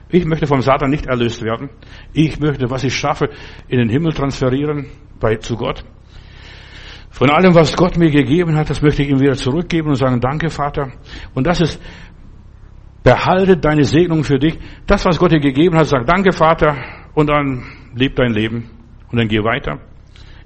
[0.09, 1.71] Ich möchte vom Satan nicht erlöst werden.
[2.13, 3.29] Ich möchte, was ich schaffe,
[3.67, 4.85] in den Himmel transferieren,
[5.19, 5.83] bei, zu Gott.
[7.09, 10.21] Von allem, was Gott mir gegeben hat, das möchte ich ihm wieder zurückgeben und sagen,
[10.21, 10.91] danke Vater.
[11.33, 11.81] Und das ist,
[13.03, 14.59] behalte deine Segnung für dich.
[14.85, 16.75] Das, was Gott dir gegeben hat, sag danke Vater
[17.13, 17.63] und dann
[17.95, 18.69] leb dein Leben
[19.09, 19.79] und dann geh weiter.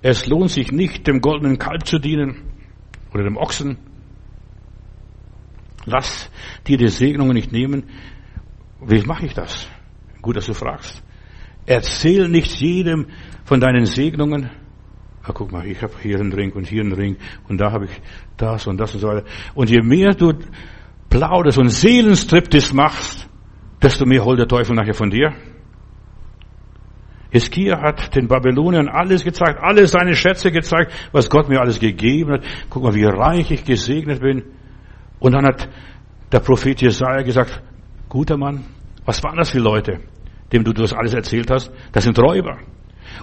[0.02, 2.38] Es lohnt sich nicht, dem goldenen Kalb zu dienen
[3.14, 3.78] oder dem Ochsen.
[5.86, 6.32] Lass
[6.68, 7.90] dir die Segnungen nicht nehmen.
[8.80, 9.68] Wie mache ich das?
[10.22, 11.04] Gut, dass du fragst.
[11.66, 13.08] Erzähl nicht jedem
[13.44, 14.52] von deinen Segnungen.
[15.24, 17.18] Ah, guck mal, ich habe hier einen Ring und hier einen Ring
[17.48, 18.02] und da habe ich
[18.38, 19.26] das und das und so weiter.
[19.54, 20.34] Und je mehr du
[21.10, 23.30] plauderst und Seelenstriptis machst,
[23.82, 25.34] desto mehr holt der Teufel nachher von dir.
[27.30, 32.34] Hiskia hat den Babyloniern alles gezeigt, alle seine Schätze gezeigt, was Gott mir alles gegeben
[32.34, 32.44] hat.
[32.70, 34.44] Guck mal, wie reich ich gesegnet bin.
[35.20, 35.70] Und dann hat
[36.32, 37.62] der Prophet Jesaja gesagt,
[38.10, 38.66] guter Mann,
[39.06, 40.00] was waren das für Leute,
[40.52, 41.72] dem du das alles erzählt hast?
[41.94, 42.58] Das sind Räuber.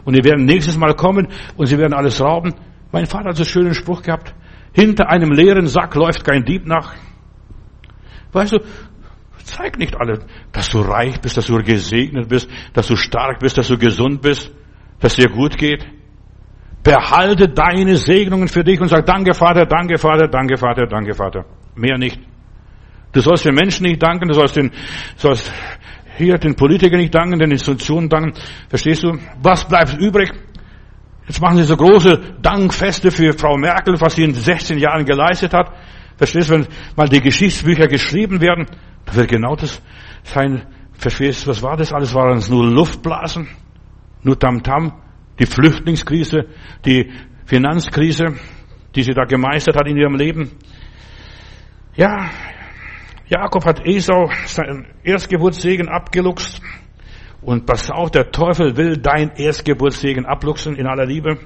[0.05, 2.55] Und die werden nächstes Mal kommen und sie werden alles rauben.
[2.93, 4.35] Mein Vater hat so einen schönen Spruch gehabt.
[4.73, 6.95] Hinter einem leeren Sack läuft kein Dieb nach.
[8.33, 8.59] Weißt du,
[9.49, 10.21] Zeig nicht alle,
[10.53, 14.21] dass du reich bist, dass du gesegnet bist, dass du stark bist, dass du gesund
[14.21, 14.53] bist,
[15.01, 15.87] dass dir gut geht.
[16.85, 21.47] Behalte deine Segnungen für dich und sag Danke Vater, danke Vater, danke Vater, danke Vater.
[21.75, 22.21] Mehr nicht.
[23.13, 24.71] Du sollst den Menschen nicht danken, du sollst den,
[25.17, 25.51] sollst
[26.19, 28.35] hier den Politikern nicht danken, den Institutionen danken.
[28.69, 29.19] Verstehst du?
[29.43, 30.33] Was bleibt übrig?
[31.27, 35.53] Jetzt machen sie so große Dankfeste für Frau Merkel, was sie in 16 Jahren geleistet
[35.53, 35.71] hat.
[36.17, 36.67] Verstehst du, wenn
[36.97, 38.67] mal die Geschichtsbücher geschrieben werden,
[39.05, 39.81] da wird genau das
[40.25, 40.63] sein,
[40.95, 42.15] verstehst du, was war das alles?
[42.15, 43.47] Waren es nur Luftblasen?
[44.23, 44.89] Nur Tamtam?
[44.89, 44.93] -Tam,
[45.39, 46.47] die Flüchtlingskrise?
[46.85, 47.11] Die
[47.45, 48.35] Finanzkrise?
[48.95, 50.51] Die sie da gemeistert hat in ihrem Leben?
[51.95, 52.31] Ja,
[53.29, 56.63] Jakob hat Esau seinen Erstgeburtssegen abgeluchst.
[57.43, 61.39] Und pass auf, der Teufel will dein Erstgeburtssegen abluchsen in aller Liebe.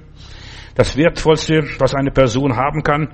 [0.77, 3.09] Das Wertvollste, was eine Person haben kann.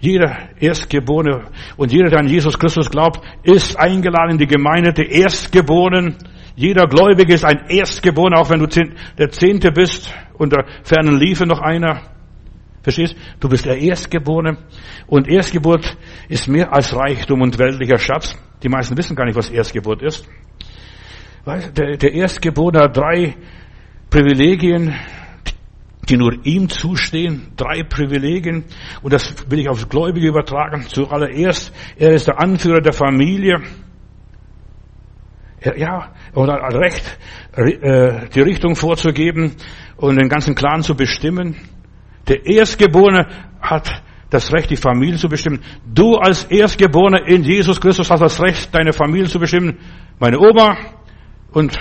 [0.00, 1.44] Jeder Erstgeborene
[1.76, 6.16] und jeder, der an Jesus Christus glaubt, ist eingeladen in die Gemeinde der Erstgeborenen.
[6.56, 8.66] Jeder Gläubige ist ein Erstgeborener, auch wenn du
[9.16, 12.02] der Zehnte bist, unter fernen Liefe noch einer.
[12.82, 13.14] Verstehst?
[13.38, 14.58] Du bist der Erstgeborene.
[15.06, 15.96] Und Erstgeburt
[16.28, 18.36] ist mehr als Reichtum und weltlicher Schatz.
[18.62, 20.28] Die meisten wissen gar nicht, was Erstgeburt ist.
[21.46, 23.36] Der, der Erstgeborene hat drei
[24.10, 24.94] Privilegien,
[26.08, 27.52] die nur ihm zustehen.
[27.56, 28.64] Drei Privilegien.
[29.02, 30.82] Und das will ich aufs Gläubige übertragen.
[30.88, 33.62] Zuallererst, er ist der Anführer der Familie.
[35.76, 37.18] Ja, und hat Recht,
[37.52, 39.54] äh, die Richtung vorzugeben
[39.96, 41.56] und den ganzen Clan zu bestimmen.
[42.28, 43.26] Der Erstgeborene
[43.60, 45.60] hat das Recht, die Familie zu bestimmen.
[45.84, 49.78] Du als Erstgeborener in Jesus Christus hast das Recht, deine Familie zu bestimmen.
[50.18, 50.76] Meine Oma
[51.52, 51.76] und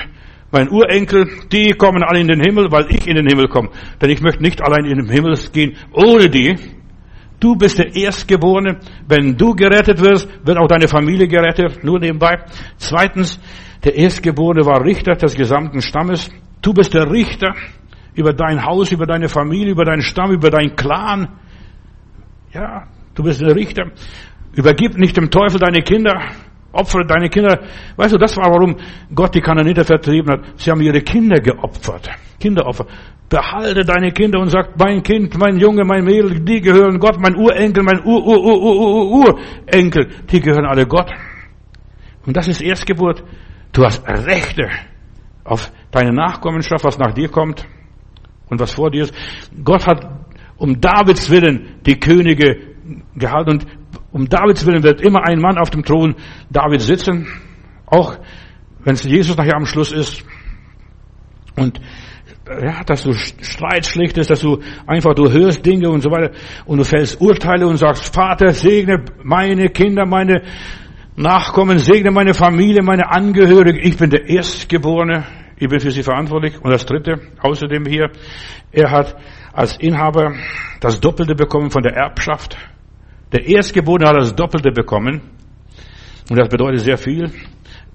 [0.51, 3.69] mein Urenkel, die kommen alle in den Himmel, weil ich in den Himmel komme.
[4.01, 6.57] Denn ich möchte nicht allein in den Himmel gehen ohne die.
[7.39, 8.79] Du bist der Erstgeborene.
[9.07, 11.83] Wenn du gerettet wirst, wird auch deine Familie gerettet.
[11.83, 12.43] Nur nebenbei.
[12.77, 13.39] Zweitens,
[13.83, 16.29] der Erstgeborene war Richter des gesamten Stammes.
[16.61, 17.55] Du bist der Richter
[18.15, 21.29] über dein Haus, über deine Familie, über deinen Stamm, über deinen Clan.
[22.53, 23.91] Ja, du bist der Richter.
[24.53, 26.21] Übergib nicht dem Teufel deine Kinder.
[26.73, 27.59] Opfere deine Kinder.
[27.95, 28.77] Weißt du, das war warum
[29.13, 30.59] Gott die Kananiter vertrieben hat.
[30.59, 32.09] Sie haben ihre Kinder geopfert.
[32.39, 32.85] Kinderopfer.
[33.29, 37.35] Behalte deine Kinder und sag, mein Kind, mein Junge, mein Mädel, die gehören Gott, mein
[37.35, 39.39] Urenkel, mein Ur, Ur, Ur, Ur, Ur,
[39.69, 41.09] Urenkel, die gehören alle Gott.
[42.25, 43.23] Und das ist Erstgeburt.
[43.71, 44.69] Du hast Rechte
[45.45, 47.65] auf deine Nachkommenschaft, was nach dir kommt
[48.51, 49.13] und was vor dir ist.
[49.63, 50.07] Gott hat
[50.57, 52.75] um Davids Willen die Könige
[53.15, 53.65] gehalten und
[54.11, 56.15] um Davids Willen wird immer ein Mann auf dem Thron
[56.49, 57.27] David sitzen,
[57.87, 58.17] auch
[58.83, 60.23] wenn es Jesus nachher am Schluss ist.
[61.55, 61.79] Und
[62.61, 66.31] ja, dass du Streit schlichtest, dass du einfach, du hörst Dinge und so weiter
[66.65, 70.41] und du fällst Urteile und sagst, Vater, segne meine Kinder, meine
[71.15, 73.79] Nachkommen, segne meine Familie, meine Angehörigen.
[73.81, 75.40] Ich bin der Erstgeborene.
[75.61, 76.59] Ich bin für sie verantwortlich.
[76.59, 78.09] Und das dritte, außerdem hier,
[78.71, 79.15] er hat
[79.53, 80.33] als Inhaber
[80.79, 82.57] das Doppelte bekommen von der Erbschaft.
[83.31, 85.21] Der Erstgeborene hat das Doppelte bekommen.
[86.31, 87.31] Und das bedeutet sehr viel.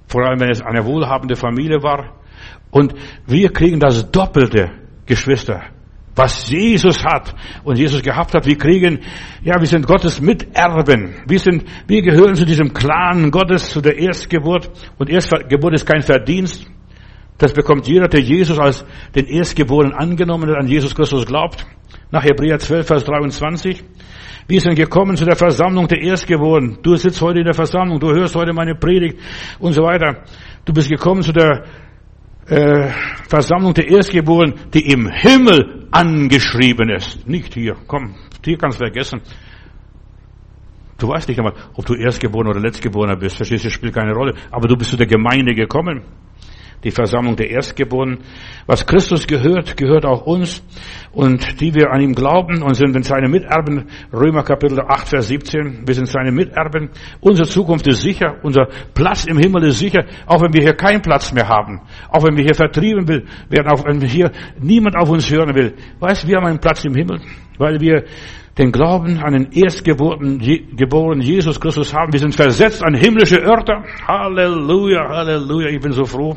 [0.07, 2.13] Vor allem, wenn es eine wohlhabende Familie war.
[2.71, 2.93] Und
[3.25, 4.71] wir kriegen das Doppelte,
[5.05, 5.63] Geschwister.
[6.15, 8.45] Was Jesus hat und Jesus gehabt hat.
[8.45, 9.01] Wir kriegen,
[9.43, 11.15] ja, wir sind Gottes Miterben.
[11.27, 14.71] Wir sind, wir gehören zu diesem Clan Gottes, zu der Erstgeburt.
[14.97, 16.65] Und Erstgeburt ist kein Verdienst.
[17.37, 18.83] Das bekommt jeder, der Jesus als
[19.13, 21.65] den Erstgeborenen angenommen hat, an Jesus Christus glaubt.
[22.09, 23.83] Nach Hebräer 12, Vers 23.
[24.47, 26.79] Wir sind gekommen zu der Versammlung der Erstgeborenen.
[26.81, 29.19] Du sitzt heute in der Versammlung, du hörst heute meine Predigt
[29.59, 30.23] und so weiter.
[30.65, 31.65] Du bist gekommen zu der
[32.47, 32.89] äh,
[33.27, 37.27] Versammlung der Erstgeborenen, die im Himmel angeschrieben ist.
[37.27, 37.75] Nicht hier.
[37.87, 39.21] Komm, hier kannst du vergessen.
[40.97, 43.35] Du weißt nicht einmal, ob du Erstgeborener oder Letztgeborener bist.
[43.35, 44.33] Verstehst du, spielt keine Rolle.
[44.49, 46.03] Aber du bist zu der Gemeinde gekommen
[46.83, 48.19] die Versammlung der Erstgeborenen.
[48.65, 50.63] Was Christus gehört, gehört auch uns.
[51.11, 55.87] Und die wir an ihm glauben und sind seine Miterben, Römer Kapitel 8, Vers 17,
[55.87, 56.89] wir sind seine Miterben.
[57.19, 61.01] Unsere Zukunft ist sicher, unser Platz im Himmel ist sicher, auch wenn wir hier keinen
[61.01, 61.81] Platz mehr haben.
[62.09, 65.73] Auch wenn wir hier vertrieben werden, auch wenn hier niemand auf uns hören will.
[65.99, 67.21] Weißt, du, wir haben einen Platz im Himmel,
[67.57, 68.03] weil wir
[68.57, 72.11] den Glauben an den Erstgeborenen Jesus Christus haben.
[72.11, 73.83] Wir sind versetzt an himmlische Örter.
[74.07, 75.69] Halleluja, Halleluja.
[75.69, 76.35] Ich bin so froh.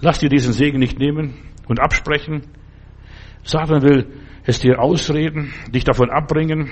[0.00, 1.34] Lass dir diesen Segen nicht nehmen
[1.68, 2.42] und absprechen.
[3.42, 4.06] Satan will
[4.44, 6.70] es dir ausreden, dich davon abbringen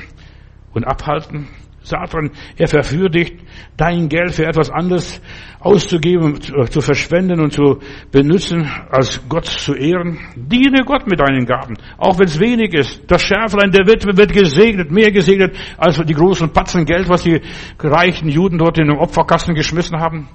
[0.73, 1.49] und abhalten.
[1.83, 3.35] Satan, er verführt dich,
[3.77, 5.23] dein Geld für etwas anderes
[5.61, 7.79] auszugeben, zu verschwenden und zu
[8.11, 10.19] benutzen, als Gott zu ehren.
[10.35, 13.03] Diene Gott mit deinen Gaben, auch wenn es wenig ist.
[13.07, 17.41] Das Schärflein der Witwe wird gesegnet, mehr gesegnet als die großen Patzen Geld, was die
[17.79, 20.29] reichen Juden dort in den Opferkasten geschmissen haben.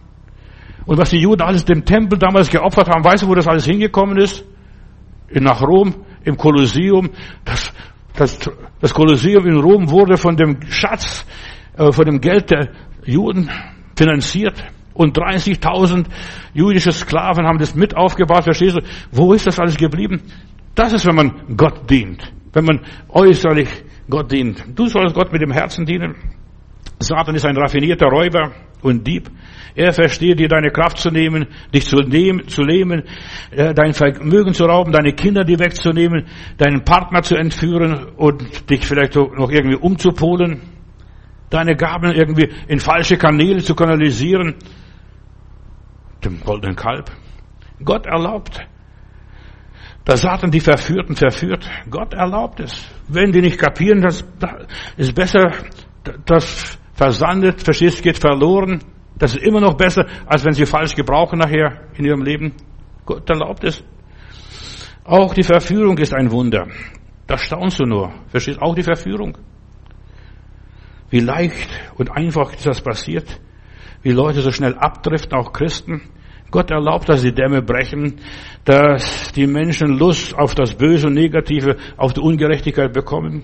[0.86, 3.66] Und was die Juden alles dem Tempel damals geopfert haben, weißt du, wo das alles
[3.66, 4.46] hingekommen ist?
[5.32, 7.10] Nach Rom, im Kolosseum.
[7.46, 7.74] Das,
[8.16, 8.40] das,
[8.80, 11.26] das Kolosseum in Rom wurde von dem Schatz,
[11.78, 12.70] äh, von dem Geld der
[13.06, 13.50] Juden
[13.96, 14.64] finanziert.
[14.94, 16.06] Und 30.000
[16.54, 18.44] jüdische Sklaven haben das mit aufgebaut.
[18.44, 18.82] Verstehst du?
[19.12, 20.22] Wo ist das alles geblieben?
[20.76, 22.32] Das ist, wenn man Gott dient.
[22.52, 23.70] Wenn man äußerlich
[24.10, 24.64] Gott dient.
[24.76, 26.16] Du sollst Gott mit dem Herzen dienen.
[27.00, 28.52] Satan ist ein raffinierter Räuber
[28.84, 29.30] und Dieb.
[29.76, 33.04] Er versteht dir deine Kraft zu nehmen, dich zu, nehmen, zu lähmen,
[33.52, 36.28] äh, dein Vermögen zu rauben, deine Kinder dir wegzunehmen,
[36.58, 40.62] deinen Partner zu entführen und dich vielleicht noch irgendwie umzupolen,
[41.50, 44.56] deine Gaben irgendwie in falsche Kanäle zu kanalisieren,
[46.24, 47.12] dem goldenen Kalb.
[47.84, 48.62] Gott erlaubt
[50.06, 51.70] Da Satan die Verführten verführt.
[51.90, 52.74] Gott erlaubt es.
[53.08, 54.26] Wenn die nicht kapieren, das
[54.98, 55.52] ist besser,
[56.26, 58.80] das versandet, verstehst, geht verloren.
[59.18, 62.54] Das ist immer noch besser, als wenn sie falsch gebrauchen nachher in ihrem Leben.
[63.06, 63.84] Gott erlaubt es.
[65.04, 66.68] Auch die Verführung ist ein Wunder.
[67.28, 68.14] Da staunst du nur.
[68.28, 69.38] Verstehst auch die Verführung.
[71.10, 73.40] Wie leicht und einfach das passiert.
[74.02, 76.02] Wie Leute so schnell abdriften, auch Christen.
[76.52, 78.20] Gott erlaubt, dass die Dämme brechen,
[78.64, 83.44] dass die Menschen Lust auf das Böse und Negative, auf die Ungerechtigkeit bekommen.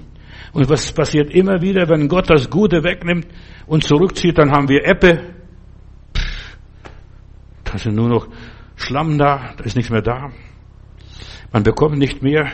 [0.53, 3.27] Und was passiert immer wieder, wenn Gott das Gute wegnimmt
[3.67, 5.35] und zurückzieht, dann haben wir Ebbe.
[7.63, 8.27] Da sind nur noch
[8.75, 10.29] Schlamm da, da ist nichts mehr da.
[11.51, 12.51] Man bekommt nicht mehr,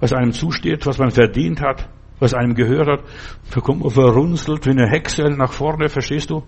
[0.00, 3.00] was einem zusteht, was man verdient hat, was einem gehört hat.
[3.54, 6.42] Bekommt man verrunzelt wie eine Hexe nach vorne, verstehst du?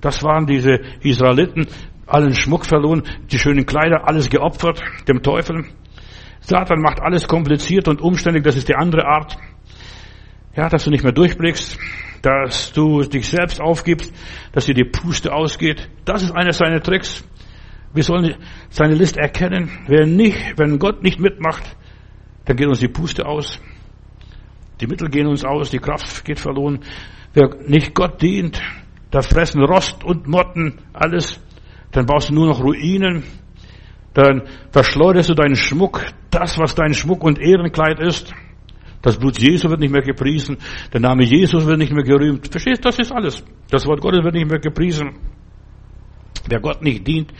[0.00, 1.66] Das waren diese Israeliten,
[2.06, 5.64] allen Schmuck verloren, die schönen Kleider, alles geopfert, dem Teufel.
[6.40, 9.38] Satan macht alles kompliziert und umständlich, das ist die andere Art.
[10.56, 11.78] Ja, dass du nicht mehr durchblickst,
[12.22, 14.14] dass du dich selbst aufgibst,
[14.52, 15.88] dass dir die Puste ausgeht.
[16.04, 17.24] Das ist einer seiner Tricks.
[17.92, 18.36] Wir sollen
[18.70, 19.70] seine List erkennen.
[19.88, 21.76] Wenn nicht, wenn Gott nicht mitmacht,
[22.44, 23.60] dann geht uns die Puste aus.
[24.80, 26.80] Die Mittel gehen uns aus, die Kraft geht verloren.
[27.32, 28.60] Wer nicht Gott dient,
[29.10, 31.40] da fressen Rost und Motten alles.
[31.90, 33.24] Dann baust du nur noch Ruinen.
[34.12, 38.32] Dann verschleuderst du deinen Schmuck, das, was dein Schmuck und Ehrenkleid ist.
[39.04, 40.56] Das Blut Jesu wird nicht mehr gepriesen.
[40.90, 42.48] Der Name Jesus wird nicht mehr gerühmt.
[42.48, 42.82] Verstehst?
[42.86, 43.44] Das ist alles.
[43.68, 45.10] Das Wort Gottes wird nicht mehr gepriesen.
[46.48, 47.30] Wer Gott nicht dient,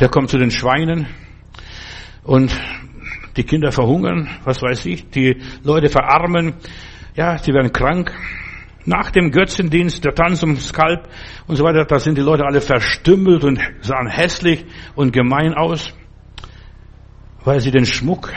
[0.00, 1.06] der kommt zu den Schweinen
[2.22, 2.58] und
[3.36, 6.54] die Kinder verhungern, was weiß ich, die Leute verarmen,
[7.14, 8.10] ja, sie werden krank.
[8.86, 11.08] Nach dem Götzendienst, der Tanz ums Kalb
[11.46, 15.94] und so weiter, da sind die Leute alle verstümmelt und sahen hässlich und gemein aus,
[17.44, 18.32] weil sie den Schmuck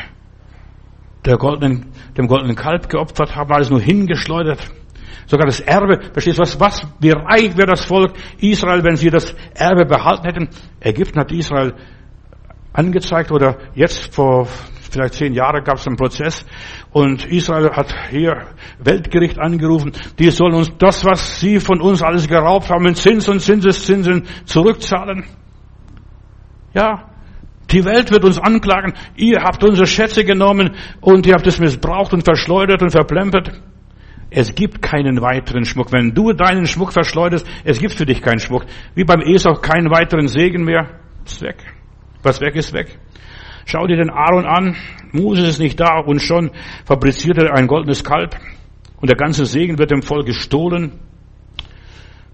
[1.28, 4.60] der goldenen, dem goldenen Kalb geopfert haben, alles nur hingeschleudert.
[5.28, 9.10] Sogar das Erbe, verstehst du was, was, wie reich wäre das Volk Israel, wenn sie
[9.10, 10.50] das Erbe behalten hätten.
[10.80, 11.74] Ägypten hat Israel
[12.72, 14.48] angezeigt oder jetzt vor
[14.90, 16.46] vielleicht zehn Jahren gab es einen Prozess
[16.92, 18.48] und Israel hat hier
[18.80, 23.28] Weltgericht angerufen, die sollen uns das, was sie von uns alles geraubt haben, in Zins
[23.28, 25.26] und Zinseszinsen zurückzahlen.
[26.74, 27.10] Ja,
[27.72, 32.14] die Welt wird uns anklagen, ihr habt unsere Schätze genommen und ihr habt es missbraucht
[32.14, 33.52] und verschleudert und verplempert.
[34.30, 35.92] Es gibt keinen weiteren Schmuck.
[35.92, 38.66] Wenn du deinen Schmuck verschleuderst, es gibt für dich keinen Schmuck.
[38.94, 41.00] Wie beim Esau keinen weiteren Segen mehr.
[41.26, 41.58] Ist weg.
[42.24, 43.00] Was weg ist weg.
[43.66, 44.76] Schau dir den Aaron an.
[45.12, 46.52] Moses ist nicht da und schon
[46.86, 48.36] fabriziert er ein goldenes Kalb.
[49.00, 51.00] Und der ganze Segen wird dem Volk gestohlen.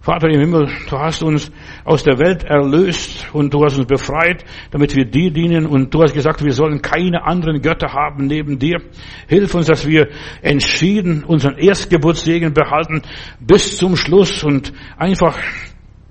[0.03, 1.49] Vater im Himmel, du hast uns
[1.85, 6.03] aus der Welt erlöst und du hast uns befreit, damit wir dir dienen und du
[6.03, 8.81] hast gesagt, wir sollen keine anderen Götter haben neben dir.
[9.29, 10.09] Hilf uns, dass wir
[10.41, 13.01] entschieden unseren Erstgeburtssegen behalten
[13.39, 15.37] bis zum Schluss und einfach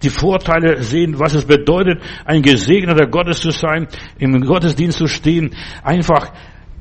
[0.03, 3.89] die Vorteile sehen, was es bedeutet, ein gesegneter Gottes zu sein,
[4.19, 6.33] im Gottesdienst zu stehen, einfach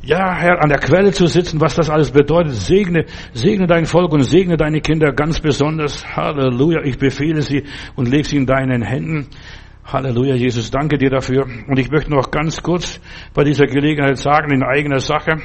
[0.03, 2.53] ja, Herr, an der Quelle zu sitzen, was das alles bedeutet.
[2.53, 6.15] Segne, segne dein Volk und segne deine Kinder ganz besonders.
[6.15, 6.81] Halleluja.
[6.83, 9.27] Ich befehle sie und lege sie in deinen Händen.
[9.85, 11.45] Halleluja, Jesus, danke dir dafür.
[11.67, 12.99] Und ich möchte noch ganz kurz
[13.35, 15.37] bei dieser Gelegenheit sagen, in eigener Sache.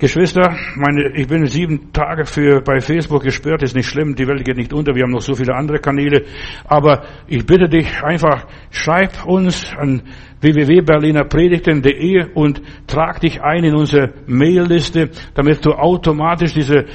[0.00, 4.42] Geschwister, meine, ich bin sieben Tage für bei Facebook gesperrt, ist nicht schlimm, die Welt
[4.46, 6.24] geht nicht unter, wir haben noch so viele andere Kanäle.
[6.64, 10.00] Aber ich bitte dich einfach, schreib uns an
[10.40, 16.86] www.berlinerpredigten.de und trag dich ein in unsere Mailliste, damit du automatisch diese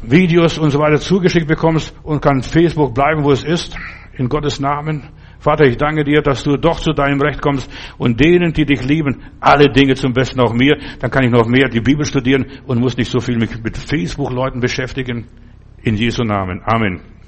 [0.00, 3.76] Videos und so weiter zugeschickt bekommst und kann Facebook bleiben, wo es ist.
[4.16, 5.08] In Gottes Namen.
[5.40, 8.84] Vater, ich danke dir, dass du doch zu deinem Recht kommst und denen, die dich
[8.84, 10.76] lieben, alle Dinge zum Besten auch mir.
[11.00, 13.76] Dann kann ich noch mehr die Bibel studieren und muss nicht so viel mich mit
[13.76, 15.26] Facebook-Leuten beschäftigen.
[15.82, 16.60] In Jesu Namen.
[16.64, 17.19] Amen.